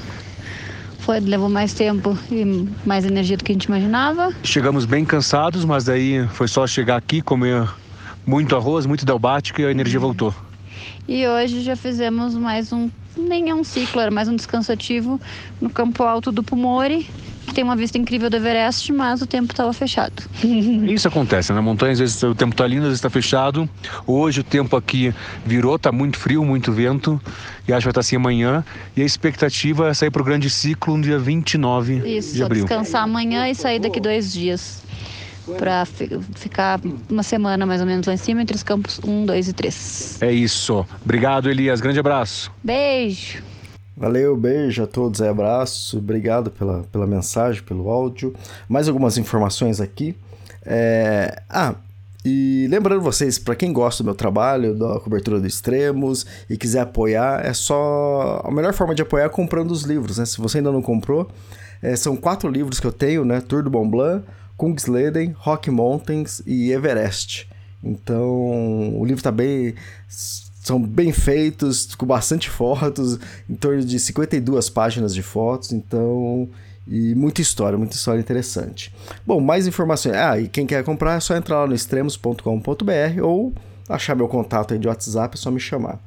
foi, 1.00 1.20
levou 1.20 1.50
mais 1.50 1.74
tempo 1.74 2.18
e 2.32 2.66
mais 2.82 3.04
energia 3.04 3.36
do 3.36 3.44
que 3.44 3.52
a 3.52 3.54
gente 3.54 3.66
imaginava. 3.66 4.32
Chegamos 4.42 4.86
bem 4.86 5.04
cansados, 5.04 5.66
mas 5.66 5.84
daí 5.84 6.26
foi 6.28 6.48
só 6.48 6.66
chegar 6.66 6.96
aqui, 6.96 7.20
comer 7.20 7.68
muito 8.24 8.56
arroz, 8.56 8.86
muito 8.86 9.04
delbático 9.04 9.60
e 9.60 9.66
a 9.66 9.70
energia 9.70 10.00
voltou. 10.00 10.34
E 11.06 11.28
hoje 11.28 11.60
já 11.60 11.76
fizemos 11.76 12.34
mais 12.36 12.72
um, 12.72 12.88
nem 13.18 13.50
é 13.50 13.54
um 13.54 13.64
ciclo, 13.64 14.00
era 14.00 14.10
mais 14.10 14.28
um 14.28 14.34
descansativo 14.34 15.20
no 15.60 15.68
campo 15.68 16.04
alto 16.04 16.32
do 16.32 16.42
Pumori 16.42 17.06
tem 17.54 17.64
uma 17.64 17.76
vista 17.76 17.98
incrível 17.98 18.30
do 18.30 18.36
Everest, 18.36 18.92
mas 18.92 19.22
o 19.22 19.26
tempo 19.26 19.52
estava 19.52 19.72
fechado. 19.72 20.22
Isso 20.42 21.08
acontece, 21.08 21.52
na 21.52 21.62
montanha 21.62 21.92
às 21.92 21.98
vezes 21.98 22.22
o 22.22 22.34
tempo 22.34 22.52
está 22.52 22.66
lindo, 22.66 22.82
às 22.82 22.88
vezes 22.88 22.98
está 22.98 23.10
fechado. 23.10 23.68
Hoje 24.06 24.40
o 24.40 24.44
tempo 24.44 24.76
aqui 24.76 25.14
virou, 25.44 25.76
está 25.76 25.92
muito 25.92 26.18
frio, 26.18 26.44
muito 26.44 26.72
vento, 26.72 27.20
e 27.66 27.72
acho 27.72 27.80
que 27.80 27.84
vai 27.86 27.90
estar 27.90 27.92
tá 27.92 28.00
assim 28.00 28.16
amanhã. 28.16 28.64
E 28.96 29.02
a 29.02 29.04
expectativa 29.04 29.88
é 29.88 29.94
sair 29.94 30.10
para 30.10 30.22
o 30.22 30.24
grande 30.24 30.50
ciclo 30.50 30.96
no 30.96 31.02
dia 31.02 31.18
29 31.18 32.02
Isso, 32.08 32.34
de 32.34 32.42
abril. 32.42 32.64
descansar 32.64 33.02
amanhã 33.02 33.48
e 33.48 33.54
sair 33.54 33.78
daqui 33.78 34.00
dois 34.00 34.32
dias 34.32 34.82
para 35.56 35.86
ficar 35.86 36.80
uma 37.08 37.22
semana 37.22 37.64
mais 37.64 37.80
ou 37.80 37.86
menos 37.86 38.06
lá 38.06 38.14
em 38.14 38.18
cima 38.18 38.42
entre 38.42 38.54
os 38.54 38.62
campos 38.62 39.00
1, 39.02 39.26
2 39.26 39.48
e 39.48 39.52
3. 39.52 40.22
É 40.22 40.32
isso. 40.32 40.86
Obrigado, 41.02 41.50
Elias. 41.50 41.80
Grande 41.80 41.98
abraço. 41.98 42.52
Beijo. 42.62 43.42
Valeu, 43.98 44.36
beijo 44.36 44.84
a 44.84 44.86
todos, 44.86 45.20
abraço, 45.20 45.98
obrigado 45.98 46.52
pela, 46.52 46.84
pela 46.84 47.04
mensagem, 47.04 47.60
pelo 47.64 47.90
áudio. 47.90 48.32
Mais 48.68 48.86
algumas 48.86 49.18
informações 49.18 49.80
aqui. 49.80 50.14
É... 50.64 51.42
Ah, 51.50 51.74
e 52.24 52.68
lembrando 52.70 53.02
vocês, 53.02 53.40
para 53.40 53.56
quem 53.56 53.72
gosta 53.72 54.04
do 54.04 54.06
meu 54.06 54.14
trabalho, 54.14 54.78
da 54.78 55.00
cobertura 55.00 55.40
dos 55.40 55.52
extremos 55.52 56.24
e 56.48 56.56
quiser 56.56 56.82
apoiar, 56.82 57.44
é 57.44 57.52
só. 57.52 58.40
A 58.44 58.52
melhor 58.52 58.72
forma 58.72 58.94
de 58.94 59.02
apoiar 59.02 59.24
é 59.24 59.28
comprando 59.28 59.72
os 59.72 59.82
livros, 59.82 60.18
né? 60.18 60.24
Se 60.24 60.38
você 60.38 60.58
ainda 60.58 60.70
não 60.70 60.80
comprou, 60.80 61.28
é, 61.82 61.96
são 61.96 62.14
quatro 62.16 62.48
livros 62.48 62.78
que 62.78 62.86
eu 62.86 62.92
tenho, 62.92 63.24
né? 63.24 63.40
Tour 63.40 63.64
do 63.64 63.70
Mont 63.70 63.90
Blanc, 63.90 64.24
Kungsleden, 64.56 65.34
Rock 65.38 65.72
Mountains 65.72 66.40
e 66.46 66.70
Everest. 66.70 67.48
Então, 67.82 68.96
o 68.96 69.04
livro 69.04 69.18
está 69.18 69.32
bem 69.32 69.74
são 70.68 70.80
bem 70.80 71.12
feitos, 71.12 71.94
com 71.94 72.04
bastante 72.04 72.50
fotos, 72.50 73.18
em 73.48 73.54
torno 73.54 73.82
de 73.82 73.98
52 73.98 74.68
páginas 74.68 75.14
de 75.14 75.22
fotos, 75.22 75.72
então 75.72 76.48
e 76.86 77.14
muita 77.14 77.40
história, 77.40 77.76
muita 77.76 77.96
história 77.96 78.20
interessante. 78.20 78.94
Bom, 79.26 79.40
mais 79.40 79.66
informações. 79.66 80.14
Ah, 80.14 80.38
e 80.38 80.48
quem 80.48 80.66
quer 80.66 80.84
comprar 80.84 81.16
é 81.16 81.20
só 81.20 81.36
entrar 81.36 81.60
lá 81.60 81.66
no 81.66 81.74
extremos.com.br 81.74 83.22
ou 83.22 83.52
achar 83.88 84.14
meu 84.14 84.28
contato 84.28 84.74
aí 84.74 84.80
de 84.80 84.88
WhatsApp, 84.88 85.36
é 85.36 85.40
só 85.40 85.50
me 85.50 85.60
chamar. 85.60 85.98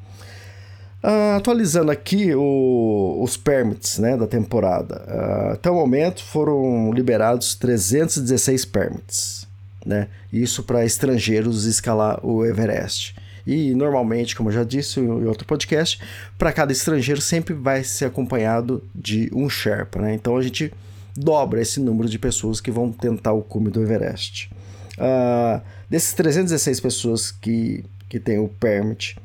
Uh, 1.03 1.37
atualizando 1.37 1.89
aqui 1.89 2.33
o, 2.35 3.19
os 3.19 3.35
permits 3.35 3.97
né, 3.97 4.15
da 4.15 4.27
temporada. 4.27 5.03
Uh, 5.07 5.53
até 5.53 5.71
o 5.71 5.75
momento 5.75 6.23
foram 6.23 6.91
liberados 6.93 7.55
316 7.55 8.65
permits. 8.65 9.47
Né? 9.83 10.07
Isso 10.31 10.61
para 10.61 10.85
estrangeiros 10.85 11.65
escalar 11.65 12.23
o 12.23 12.45
Everest. 12.45 13.15
E 13.45 13.73
normalmente, 13.73 14.35
como 14.35 14.49
eu 14.49 14.53
já 14.53 14.63
disse 14.63 14.99
em 14.99 15.25
outro 15.25 15.45
podcast, 15.45 15.99
para 16.37 16.51
cada 16.51 16.71
estrangeiro 16.71 17.21
sempre 17.21 17.53
vai 17.53 17.83
ser 17.83 18.05
acompanhado 18.05 18.83
de 18.93 19.29
um 19.33 19.49
Sherpa. 19.49 19.99
Né? 19.99 20.13
Então 20.13 20.37
a 20.37 20.41
gente 20.41 20.71
dobra 21.15 21.61
esse 21.61 21.79
número 21.79 22.07
de 22.07 22.17
pessoas 22.17 22.61
que 22.61 22.71
vão 22.71 22.91
tentar 22.91 23.33
o 23.33 23.41
cume 23.41 23.69
do 23.69 23.81
Everest. 23.81 24.49
Uh, 24.97 25.61
desses 25.89 26.13
316 26.13 26.79
pessoas 26.79 27.31
que, 27.31 27.83
que 28.07 28.19
têm 28.19 28.39
o 28.39 28.47
permit, 28.47 29.17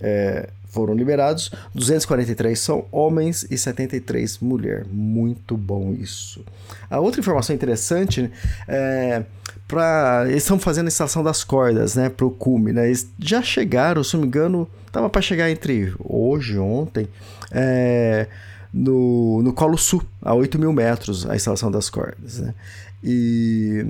é, 0.00 0.48
foram 0.70 0.94
liberados, 0.94 1.50
243 1.74 2.58
são 2.58 2.86
homens 2.90 3.44
e 3.50 3.58
73 3.58 4.38
mulheres. 4.38 4.86
Muito 4.90 5.56
bom 5.56 5.92
isso. 5.92 6.44
A 6.88 7.00
outra 7.00 7.20
informação 7.20 7.54
interessante 7.54 8.30
é 8.66 9.24
para 9.70 10.24
eles 10.26 10.42
estão 10.42 10.58
fazendo 10.58 10.86
a 10.86 10.88
instalação 10.88 11.22
das 11.22 11.44
cordas, 11.44 11.94
né, 11.94 12.08
para 12.08 12.26
o 12.26 12.30
cume, 12.30 12.72
né? 12.72 12.86
Eles 12.86 13.08
já 13.20 13.40
chegaram, 13.40 14.02
se 14.02 14.14
não 14.14 14.22
me 14.22 14.26
engano, 14.26 14.68
tava 14.90 15.08
para 15.08 15.22
chegar 15.22 15.48
entre 15.48 15.94
hoje, 16.00 16.58
ontem, 16.58 17.08
é, 17.52 18.26
no, 18.74 19.40
no 19.42 19.52
Colo 19.52 19.78
Sul, 19.78 20.02
a 20.20 20.34
8 20.34 20.58
mil 20.58 20.72
metros, 20.72 21.24
a 21.24 21.36
instalação 21.36 21.70
das 21.70 21.88
cordas, 21.88 22.40
né? 22.40 22.52
E, 23.02 23.86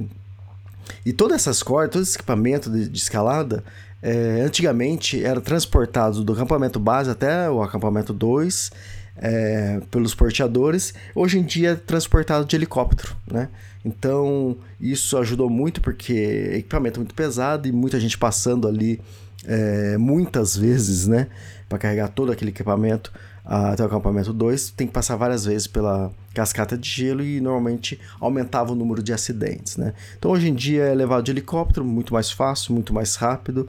e 1.06 1.14
todas 1.14 1.36
essas 1.36 1.62
cordas, 1.62 1.92
todo 1.92 2.02
esse 2.02 2.16
equipamento 2.16 2.70
de, 2.70 2.86
de 2.86 2.98
escalada, 2.98 3.64
é, 4.02 4.42
antigamente 4.42 5.24
era 5.24 5.40
transportado 5.40 6.22
do 6.22 6.34
acampamento 6.34 6.78
base 6.78 7.10
até 7.10 7.48
o 7.48 7.62
acampamento 7.62 8.12
2 8.12 8.70
é, 9.16 9.80
pelos 9.90 10.14
porteadores, 10.14 10.92
hoje 11.14 11.38
em 11.38 11.42
dia 11.42 11.70
é 11.70 11.74
transportado 11.74 12.44
de 12.44 12.54
helicóptero, 12.54 13.16
né? 13.26 13.48
Então 13.84 14.56
isso 14.80 15.16
ajudou 15.18 15.48
muito 15.48 15.80
porque 15.80 16.50
equipamento 16.54 17.00
muito 17.00 17.14
pesado 17.14 17.66
e 17.66 17.72
muita 17.72 17.98
gente 17.98 18.18
passando 18.18 18.68
ali 18.68 19.00
é, 19.46 19.96
muitas 19.96 20.56
vezes, 20.56 21.06
né? 21.06 21.28
Para 21.68 21.78
carregar 21.78 22.08
todo 22.08 22.30
aquele 22.32 22.50
equipamento 22.50 23.12
até 23.44 23.82
o 23.82 23.86
acampamento 23.86 24.32
2, 24.32 24.70
tem 24.70 24.86
que 24.86 24.92
passar 24.92 25.16
várias 25.16 25.44
vezes 25.44 25.66
pela 25.66 26.12
cascata 26.34 26.76
de 26.76 26.88
gelo 26.88 27.22
e 27.22 27.40
normalmente 27.40 27.98
aumentava 28.20 28.72
o 28.72 28.74
número 28.76 29.02
de 29.02 29.12
acidentes, 29.12 29.76
né? 29.76 29.94
Então 30.18 30.30
hoje 30.30 30.48
em 30.48 30.54
dia 30.54 30.84
é 30.84 30.94
levado 30.94 31.24
de 31.24 31.30
helicóptero, 31.30 31.84
muito 31.84 32.14
mais 32.14 32.30
fácil, 32.30 32.74
muito 32.74 32.94
mais 32.94 33.16
rápido. 33.16 33.68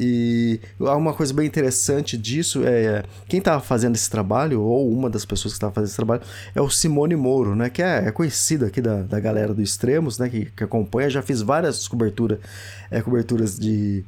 E 0.00 0.60
uma 0.78 1.12
coisa 1.12 1.34
bem 1.34 1.44
interessante 1.44 2.16
disso 2.16 2.62
é 2.64 3.02
quem 3.26 3.40
estava 3.40 3.60
fazendo 3.60 3.96
esse 3.96 4.08
trabalho, 4.08 4.62
ou 4.62 4.88
uma 4.92 5.10
das 5.10 5.24
pessoas 5.24 5.54
que 5.54 5.56
estava 5.56 5.72
fazendo 5.72 5.88
esse 5.88 5.96
trabalho, 5.96 6.22
é 6.54 6.60
o 6.60 6.70
Simone 6.70 7.16
Moro, 7.16 7.56
né? 7.56 7.68
Que 7.68 7.82
é, 7.82 8.06
é 8.06 8.12
conhecido 8.12 8.64
aqui 8.64 8.80
da, 8.80 9.02
da 9.02 9.18
galera 9.18 9.52
do 9.52 9.60
Extremos, 9.60 10.16
né? 10.16 10.28
Que, 10.28 10.44
que 10.44 10.62
acompanha, 10.62 11.10
já 11.10 11.20
fiz 11.20 11.42
várias 11.42 11.88
cobertura, 11.88 12.38
é, 12.92 13.02
coberturas 13.02 13.58
de 13.58 14.04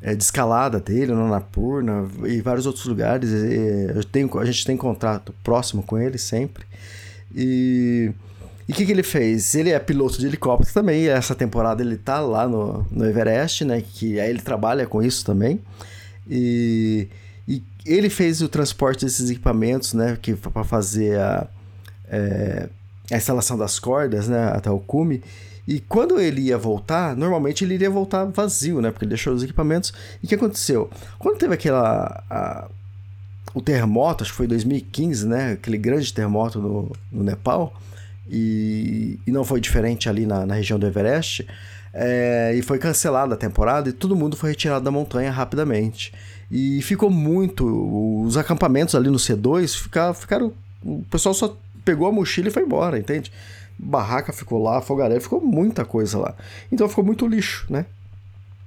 é, 0.00 0.14
de 0.14 0.22
escalada 0.22 0.78
dele, 0.78 1.12
no 1.12 1.28
Napurna 1.28 2.08
e 2.24 2.40
vários 2.40 2.64
outros 2.64 2.86
lugares. 2.86 3.30
eu 3.32 4.04
tenho, 4.04 4.38
a 4.38 4.44
gente 4.44 4.64
tem 4.64 4.76
contrato 4.76 5.34
próximo 5.42 5.82
com 5.82 5.98
ele 5.98 6.18
sempre. 6.18 6.64
E 7.34 8.12
o 8.68 8.74
que, 8.74 8.86
que 8.86 8.92
ele 8.92 9.02
fez? 9.02 9.54
Ele 9.54 9.70
é 9.70 9.78
piloto 9.78 10.18
de 10.18 10.26
helicóptero 10.26 10.72
também. 10.72 11.08
essa 11.08 11.34
temporada 11.34 11.82
ele 11.82 11.96
tá 11.96 12.20
lá 12.20 12.46
no, 12.46 12.86
no 12.90 13.04
Everest, 13.04 13.64
né? 13.64 13.82
Que 13.82 14.20
aí 14.20 14.30
ele 14.30 14.40
trabalha 14.40 14.86
com 14.86 15.02
isso 15.02 15.24
também. 15.24 15.60
E, 16.28 17.08
e 17.48 17.62
ele 17.84 18.08
fez 18.08 18.40
o 18.40 18.48
transporte 18.48 19.04
desses 19.04 19.30
equipamentos, 19.30 19.94
né? 19.94 20.16
Que 20.20 20.34
para 20.34 20.62
fazer 20.62 21.18
a, 21.18 21.46
é, 22.08 22.68
a 23.10 23.16
instalação 23.16 23.58
das 23.58 23.78
cordas, 23.78 24.28
né? 24.28 24.52
Até 24.54 24.70
o 24.70 24.78
cume. 24.78 25.22
E 25.66 25.80
quando 25.80 26.20
ele 26.20 26.42
ia 26.42 26.58
voltar, 26.58 27.16
normalmente 27.16 27.64
ele 27.64 27.74
iria 27.74 27.90
voltar 27.90 28.24
vazio, 28.24 28.80
né? 28.80 28.90
Porque 28.90 29.04
ele 29.04 29.10
deixou 29.10 29.32
os 29.32 29.42
equipamentos. 29.42 29.92
E 30.22 30.26
o 30.26 30.28
que 30.28 30.34
aconteceu? 30.34 30.88
Quando 31.18 31.38
teve 31.38 31.54
aquela. 31.54 32.22
A, 32.30 32.68
o 33.54 33.60
terremoto, 33.60 34.22
acho 34.22 34.32
que 34.32 34.36
foi 34.36 34.46
2015, 34.46 35.26
né? 35.26 35.52
Aquele 35.52 35.76
grande 35.76 36.12
terremoto 36.12 36.58
no, 36.58 36.92
no 37.10 37.22
Nepal. 37.22 37.74
E, 38.28 39.18
e 39.26 39.30
não 39.30 39.44
foi 39.44 39.60
diferente 39.60 40.08
ali 40.08 40.26
na, 40.26 40.46
na 40.46 40.54
região 40.54 40.78
do 40.78 40.86
Everest. 40.86 41.46
É, 41.94 42.54
e 42.56 42.62
foi 42.62 42.78
cancelada 42.78 43.34
a 43.34 43.36
temporada 43.36 43.90
e 43.90 43.92
todo 43.92 44.16
mundo 44.16 44.34
foi 44.36 44.50
retirado 44.50 44.84
da 44.84 44.90
montanha 44.90 45.30
rapidamente. 45.30 46.12
E 46.50 46.80
ficou 46.82 47.10
muito. 47.10 48.24
Os 48.24 48.36
acampamentos 48.36 48.94
ali 48.94 49.10
no 49.10 49.18
C2 49.18 49.76
ficaram. 49.76 50.14
ficaram 50.14 50.52
o 50.82 51.02
pessoal 51.10 51.34
só 51.34 51.56
pegou 51.84 52.06
a 52.06 52.12
mochila 52.12 52.48
e 52.48 52.50
foi 52.50 52.62
embora, 52.62 52.98
entende? 52.98 53.32
barraca 53.82 54.32
ficou 54.32 54.62
lá, 54.62 54.80
fogaréu, 54.80 55.20
ficou 55.20 55.40
muita 55.40 55.84
coisa 55.84 56.18
lá. 56.18 56.34
Então 56.70 56.88
ficou 56.88 57.04
muito 57.04 57.26
lixo, 57.26 57.66
né? 57.68 57.84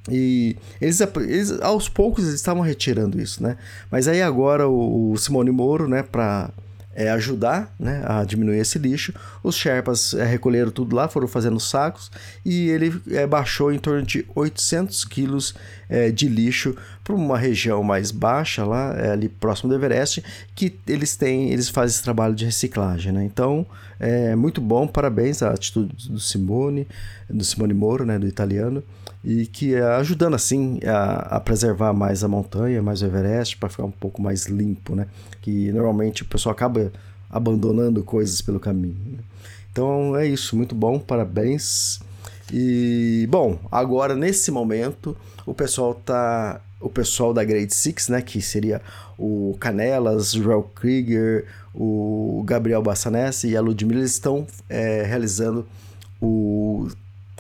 E 0.10 0.56
eles, 0.80 1.02
eles 1.02 1.60
aos 1.62 1.90
poucos 1.90 2.26
eles 2.26 2.36
estavam 2.36 2.62
retirando 2.62 3.20
isso, 3.20 3.42
né? 3.42 3.58
Mas 3.90 4.08
aí 4.08 4.22
agora 4.22 4.68
o, 4.68 5.12
o 5.12 5.18
Simone 5.18 5.52
Moro, 5.52 5.88
né, 5.88 6.04
para 6.04 6.52
é, 6.96 7.10
ajudar 7.12 7.76
né, 7.78 8.02
a 8.08 8.24
diminuir 8.24 8.58
esse 8.58 8.80
lixo. 8.80 9.14
Os 9.44 9.56
Sherpas 9.56 10.14
é, 10.14 10.26
recolheram 10.26 10.72
tudo 10.72 10.96
lá, 10.96 11.08
foram 11.08 11.28
fazendo 11.28 11.60
sacos 11.60 12.10
e 12.44 12.70
ele 12.70 13.00
é, 13.12 13.28
baixou 13.28 13.72
em 13.72 13.78
torno 13.78 14.02
de 14.04 14.26
800 14.34 15.04
quilos 15.06 15.54
é, 15.90 16.10
de 16.10 16.28
lixo 16.28 16.76
para 17.06 17.14
uma 17.14 17.38
região 17.38 17.84
mais 17.84 18.10
baixa 18.10 18.66
lá, 18.66 18.96
é, 18.98 19.12
ali 19.12 19.30
próximo 19.30 19.70
do 19.70 19.76
Everest, 19.76 20.24
que 20.56 20.76
eles 20.88 21.16
têm, 21.16 21.52
eles 21.52 21.70
fazem 21.70 21.94
esse 21.94 22.04
trabalho 22.04 22.34
de 22.34 22.46
reciclagem. 22.46 23.14
Né? 23.14 23.24
Então 23.24 23.64
é 24.00 24.36
muito 24.36 24.60
bom, 24.60 24.88
parabéns 24.88 25.44
à 25.44 25.52
atitude 25.52 26.10
do 26.10 26.20
Simone, 26.20 26.88
do 27.30 27.46
Simone 27.46 27.76
Moro, 27.76 28.06
né, 28.06 28.18
do 28.18 28.28
italiano 28.28 28.84
e 29.24 29.46
que 29.46 29.76
é 29.76 29.82
ajudando 29.82 30.36
assim 30.36 30.80
a, 30.86 31.38
a, 31.38 31.40
preservar 31.40 31.94
mais 31.94 32.24
a 32.24 32.28
montanha, 32.28 32.82
mais 32.82 33.02
o 33.02 33.06
Everest, 33.06 33.58
para 33.58 33.70
ficar 33.70 33.86
um 33.86 33.92
pouco 33.92 34.22
mais 34.22 34.46
limpo, 34.46 34.96
né? 34.96 35.08
Que 35.42 35.72
normalmente 35.72 36.22
o 36.22 36.26
pessoal 36.26 36.54
acaba 36.54 36.92
abandonando 37.28 38.04
coisas 38.04 38.40
pelo 38.42 38.60
caminho. 38.60 38.98
Né? 39.04 39.18
Então 39.72 40.16
é 40.16 40.28
isso, 40.28 40.56
muito 40.56 40.76
bom, 40.76 41.00
parabéns. 41.00 42.00
E 42.54 43.28
bom, 43.30 43.58
agora 43.72 44.16
nesse 44.16 44.52
momento 44.52 45.18
o 45.44 45.56
pessoal 45.56 45.96
tá, 45.96 46.62
o 46.80 46.90
pessoal 46.90 47.34
da 47.34 47.44
Grade 47.44 47.74
Six, 47.74 48.10
né, 48.10 48.22
que 48.22 48.42
seria 48.42 48.82
o 49.18 49.56
Canelas, 49.60 50.34
o 50.34 50.44
Joel 50.44 50.64
Krieger, 50.76 51.46
o 51.74 52.44
Gabriel 52.46 52.82
Bassanese 52.82 53.48
e 53.48 53.58
a 53.58 53.62
Ludmilla, 53.62 54.02
eles 54.02 54.12
estão 54.12 54.46
é, 54.70 55.04
realizando 55.04 55.66
o 56.22 56.88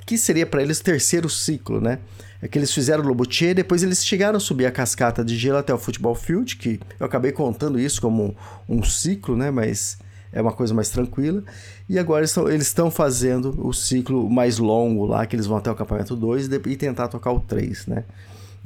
que 0.05 0.17
seria 0.17 0.45
para 0.45 0.61
eles 0.61 0.79
terceiro 0.79 1.29
ciclo, 1.29 1.81
né? 1.81 1.99
É 2.41 2.47
que 2.47 2.59
eles 2.59 2.71
fizeram 2.71 3.03
o 3.03 3.07
Lobutier, 3.07 3.55
depois 3.55 3.81
eles 3.81 4.05
chegaram 4.05 4.37
a 4.37 4.39
subir 4.39 4.67
a 4.67 4.71
cascata 4.71 5.25
de 5.25 5.35
gelo 5.35 5.57
até 5.57 5.73
o 5.73 5.79
Futebol 5.79 6.13
Field, 6.13 6.57
que 6.57 6.79
eu 6.99 7.05
acabei 7.05 7.31
contando 7.31 7.79
isso 7.79 7.99
como 7.99 8.35
um, 8.69 8.77
um 8.77 8.83
ciclo, 8.83 9.35
né? 9.35 9.49
Mas 9.49 9.97
é 10.31 10.41
uma 10.41 10.51
coisa 10.51 10.73
mais 10.73 10.89
tranquila. 10.89 11.43
E 11.89 11.97
agora 11.97 12.23
eles 12.23 12.67
estão 12.67 12.91
fazendo 12.91 13.65
o 13.65 13.73
ciclo 13.73 14.29
mais 14.29 14.59
longo 14.59 15.05
lá, 15.05 15.25
que 15.25 15.35
eles 15.35 15.47
vão 15.47 15.57
até 15.57 15.69
o 15.71 15.73
acampamento 15.73 16.15
2 16.15 16.47
e 16.47 16.75
tentar 16.75 17.07
tocar 17.07 17.31
o 17.31 17.39
3, 17.39 17.87
né? 17.87 18.03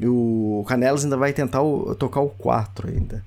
O 0.03 0.63
Canelas 0.67 1.03
ainda 1.03 1.17
vai 1.17 1.33
tentar 1.33 1.61
o, 1.61 1.93
tocar 1.95 2.21
o 2.21 2.29
4 2.29 2.89
ainda. 2.89 3.23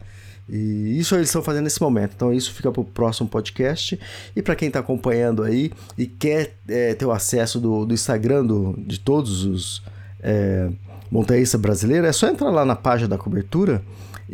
E 0.49 0.99
isso 0.99 1.15
eles 1.15 1.29
estão 1.29 1.43
fazendo 1.43 1.65
nesse 1.65 1.81
momento. 1.81 2.13
Então 2.15 2.33
isso 2.33 2.53
fica 2.53 2.71
para 2.71 2.81
o 2.81 2.85
próximo 2.85 3.29
podcast. 3.29 3.99
E 4.35 4.43
para 4.43 4.57
quem 4.57 4.69
está 4.69 4.81
acompanhando 4.81 5.43
aí 5.43 5.71
e 5.97 6.07
quer 6.07 6.55
é, 6.69 6.95
ter 6.95 7.07
o 7.07 7.13
acesso 7.13 7.61
do, 7.61 7.85
do 7.85 7.95
Instagram 7.95 8.45
do, 8.45 8.75
de 8.79 8.99
todos 8.99 9.45
os 9.45 9.83
é, 10.21 10.71
montanhistas 11.11 11.61
brasileiros, 11.61 12.09
é 12.09 12.13
só 12.13 12.29
entrar 12.29 12.51
lá 12.51 12.65
na 12.65 12.77
página 12.77 13.09
da 13.09 13.19
cobertura 13.19 13.83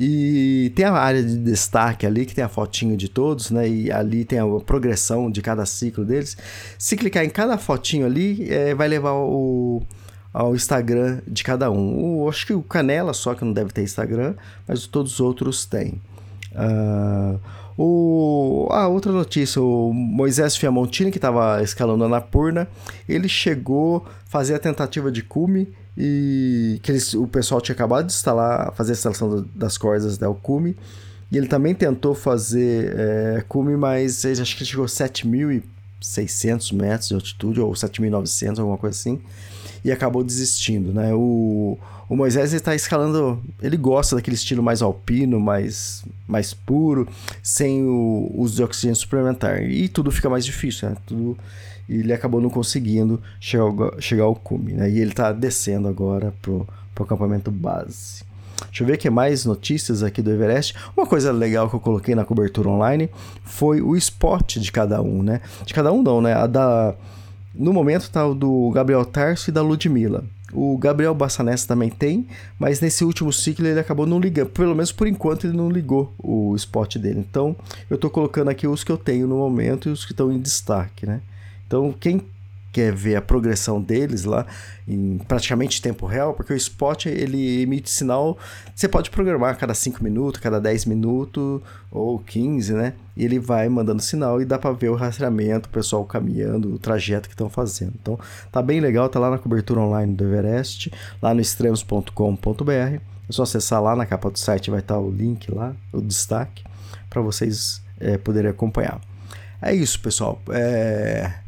e 0.00 0.72
tem 0.76 0.84
a 0.84 0.92
área 0.92 1.22
de 1.22 1.36
destaque 1.38 2.06
ali, 2.06 2.24
que 2.24 2.32
tem 2.32 2.44
a 2.44 2.48
fotinho 2.48 2.96
de 2.96 3.08
todos, 3.08 3.50
né? 3.50 3.68
E 3.68 3.90
ali 3.90 4.24
tem 4.24 4.38
a 4.38 4.46
progressão 4.64 5.28
de 5.28 5.42
cada 5.42 5.66
ciclo 5.66 6.04
deles. 6.04 6.36
Se 6.78 6.96
clicar 6.96 7.24
em 7.24 7.28
cada 7.28 7.58
fotinho 7.58 8.06
ali, 8.06 8.46
é, 8.48 8.76
vai 8.76 8.86
levar 8.86 9.12
o, 9.14 9.82
ao 10.38 10.54
Instagram 10.54 11.18
de 11.26 11.42
cada 11.42 11.68
um. 11.68 12.22
O, 12.22 12.28
acho 12.28 12.46
que 12.46 12.52
o 12.52 12.62
Canela 12.62 13.12
só 13.12 13.34
que 13.34 13.44
não 13.44 13.52
deve 13.52 13.72
ter 13.72 13.82
Instagram, 13.82 14.34
mas 14.68 14.86
todos 14.86 15.14
os 15.14 15.20
outros 15.20 15.64
têm. 15.64 16.00
Uh, 16.52 17.40
o, 17.76 18.68
a 18.70 18.86
outra 18.86 19.10
notícia, 19.10 19.60
o 19.60 19.92
Moisés 19.92 20.56
Fiamontini, 20.56 21.10
que 21.10 21.18
estava 21.18 21.60
escalando 21.60 22.08
na 22.08 22.20
Purna, 22.20 22.68
ele 23.08 23.28
chegou 23.28 24.06
a 24.06 24.30
fazer 24.30 24.54
a 24.54 24.60
tentativa 24.60 25.10
de 25.10 25.24
cume 25.24 25.74
e 25.96 26.78
que 26.84 26.92
eles, 26.92 27.14
o 27.14 27.26
pessoal 27.26 27.60
tinha 27.60 27.74
acabado 27.74 28.06
de 28.06 28.12
instalar, 28.12 28.72
fazer 28.74 28.92
a 28.92 28.94
instalação 28.94 29.44
das 29.56 29.76
cordas 29.76 30.16
da 30.18 30.28
Alcume, 30.28 30.76
e 31.32 31.36
ele 31.36 31.48
também 31.48 31.74
tentou 31.74 32.14
fazer 32.14 32.94
é, 32.96 33.44
cume, 33.48 33.76
mas 33.76 34.24
ele, 34.24 34.40
acho 34.40 34.56
que 34.56 34.62
ele 34.62 34.70
chegou 34.70 34.84
a 34.84 34.88
7.600 34.88 36.72
metros 36.76 37.08
de 37.08 37.14
altitude, 37.14 37.60
ou 37.60 37.72
7.900, 37.72 38.60
alguma 38.60 38.78
coisa 38.78 38.96
assim, 38.96 39.20
e 39.84 39.92
acabou 39.92 40.22
desistindo, 40.24 40.92
né? 40.92 41.12
O, 41.14 41.78
o 42.08 42.16
Moisés 42.16 42.52
está 42.52 42.74
escalando, 42.74 43.40
ele 43.62 43.76
gosta 43.76 44.16
daquele 44.16 44.36
estilo 44.36 44.62
mais 44.62 44.80
alpino, 44.82 45.38
mais, 45.38 46.04
mais 46.26 46.54
puro, 46.54 47.06
sem 47.42 47.84
o 47.84 48.30
uso 48.34 48.56
de 48.56 48.62
oxigênio 48.62 48.96
suplementar, 48.96 49.62
e 49.62 49.88
tudo 49.88 50.10
fica 50.10 50.28
mais 50.28 50.44
difícil, 50.44 50.88
né? 50.88 50.96
Tudo, 51.06 51.36
ele 51.88 52.12
acabou 52.12 52.40
não 52.40 52.50
conseguindo 52.50 53.20
chegar 53.40 53.64
ao, 53.64 54.00
chegar 54.00 54.24
ao 54.24 54.34
cume, 54.34 54.72
né? 54.72 54.90
E 54.90 55.00
ele 55.00 55.10
está 55.10 55.32
descendo 55.32 55.88
agora 55.88 56.34
pro, 56.42 56.66
pro 56.94 57.04
acampamento 57.04 57.50
base. 57.50 58.26
Deixa 58.66 58.82
eu 58.82 58.86
ver 58.86 58.96
que 58.96 59.08
mais 59.08 59.44
notícias 59.44 60.02
aqui 60.02 60.20
do 60.20 60.30
Everest. 60.30 60.74
Uma 60.96 61.06
coisa 61.06 61.30
legal 61.30 61.68
que 61.68 61.76
eu 61.76 61.80
coloquei 61.80 62.14
na 62.14 62.24
cobertura 62.24 62.68
online 62.68 63.08
foi 63.44 63.80
o 63.80 63.96
spot 63.96 64.56
de 64.56 64.72
cada 64.72 65.00
um, 65.00 65.22
né? 65.22 65.40
De 65.64 65.72
cada 65.72 65.92
um 65.92 66.02
não, 66.02 66.20
né? 66.20 66.34
A 66.34 66.46
da 66.46 66.94
no 67.58 67.72
momento 67.72 68.10
tá 68.10 68.26
o 68.26 68.34
do 68.34 68.70
Gabriel 68.70 69.04
Tarso 69.04 69.50
e 69.50 69.52
da 69.52 69.60
Ludmilla. 69.60 70.24
O 70.52 70.78
Gabriel 70.78 71.14
Bassanessa 71.14 71.68
também 71.68 71.90
tem, 71.90 72.26
mas 72.58 72.80
nesse 72.80 73.04
último 73.04 73.30
ciclo 73.32 73.66
ele 73.66 73.80
acabou 73.80 74.06
não 74.06 74.18
ligando. 74.18 74.48
Pelo 74.48 74.74
menos 74.74 74.92
por 74.92 75.06
enquanto 75.06 75.46
ele 75.46 75.56
não 75.56 75.68
ligou 75.68 76.14
o 76.18 76.54
spot 76.56 76.96
dele. 76.96 77.20
Então 77.20 77.54
eu 77.90 77.96
estou 77.96 78.08
colocando 78.08 78.48
aqui 78.48 78.66
os 78.66 78.82
que 78.82 78.90
eu 78.90 78.96
tenho 78.96 79.26
no 79.26 79.36
momento 79.36 79.88
e 79.88 79.92
os 79.92 80.06
que 80.06 80.12
estão 80.12 80.32
em 80.32 80.38
destaque, 80.38 81.04
né? 81.04 81.20
Então, 81.66 81.94
quem 82.00 82.22
quer 82.72 82.92
ver 82.92 83.16
a 83.16 83.22
progressão 83.22 83.80
deles 83.80 84.24
lá 84.24 84.46
em 84.86 85.18
praticamente 85.26 85.82
tempo 85.82 86.06
real, 86.06 86.34
porque 86.34 86.52
o 86.52 86.56
Spot 86.56 87.06
ele 87.06 87.62
emite 87.62 87.90
sinal, 87.90 88.38
você 88.74 88.88
pode 88.88 89.10
programar 89.10 89.56
cada 89.58 89.74
5 89.74 90.02
minutos, 90.02 90.40
cada 90.40 90.60
10 90.60 90.86
minutos 90.86 91.60
ou 91.90 92.18
15, 92.18 92.72
né? 92.72 92.94
E 93.16 93.24
ele 93.24 93.38
vai 93.38 93.68
mandando 93.68 94.02
sinal 94.02 94.40
e 94.40 94.44
dá 94.44 94.58
para 94.58 94.72
ver 94.72 94.88
o 94.90 94.94
rastreamento, 94.94 95.68
o 95.68 95.72
pessoal 95.72 96.04
caminhando, 96.04 96.74
o 96.74 96.78
trajeto 96.78 97.28
que 97.28 97.34
estão 97.34 97.50
fazendo. 97.50 97.94
Então, 98.00 98.18
tá 98.52 98.62
bem 98.62 98.80
legal, 98.80 99.08
tá 99.08 99.18
lá 99.18 99.30
na 99.30 99.38
cobertura 99.38 99.80
online 99.80 100.14
do 100.14 100.24
Everest, 100.24 100.90
lá 101.20 101.34
no 101.34 101.40
extremos.com.br. 101.40 102.72
É 102.72 103.00
só 103.30 103.42
acessar 103.42 103.82
lá 103.82 103.94
na 103.94 104.06
capa 104.06 104.30
do 104.30 104.38
site, 104.38 104.70
vai 104.70 104.80
estar 104.80 104.94
tá 104.94 105.00
o 105.00 105.10
link 105.10 105.52
lá, 105.52 105.74
o 105.92 106.00
destaque, 106.00 106.64
para 107.10 107.20
vocês 107.20 107.82
é, 108.00 108.16
poderem 108.16 108.50
acompanhar. 108.50 109.00
É 109.60 109.74
isso, 109.74 110.00
pessoal. 110.00 110.40
É... 110.50 111.47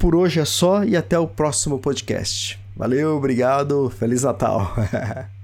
Por 0.00 0.14
hoje 0.14 0.40
é 0.40 0.46
só 0.46 0.82
e 0.82 0.96
até 0.96 1.18
o 1.18 1.28
próximo 1.28 1.78
podcast. 1.78 2.58
Valeu, 2.74 3.18
obrigado, 3.18 3.90
Feliz 3.90 4.22
Natal! 4.22 4.72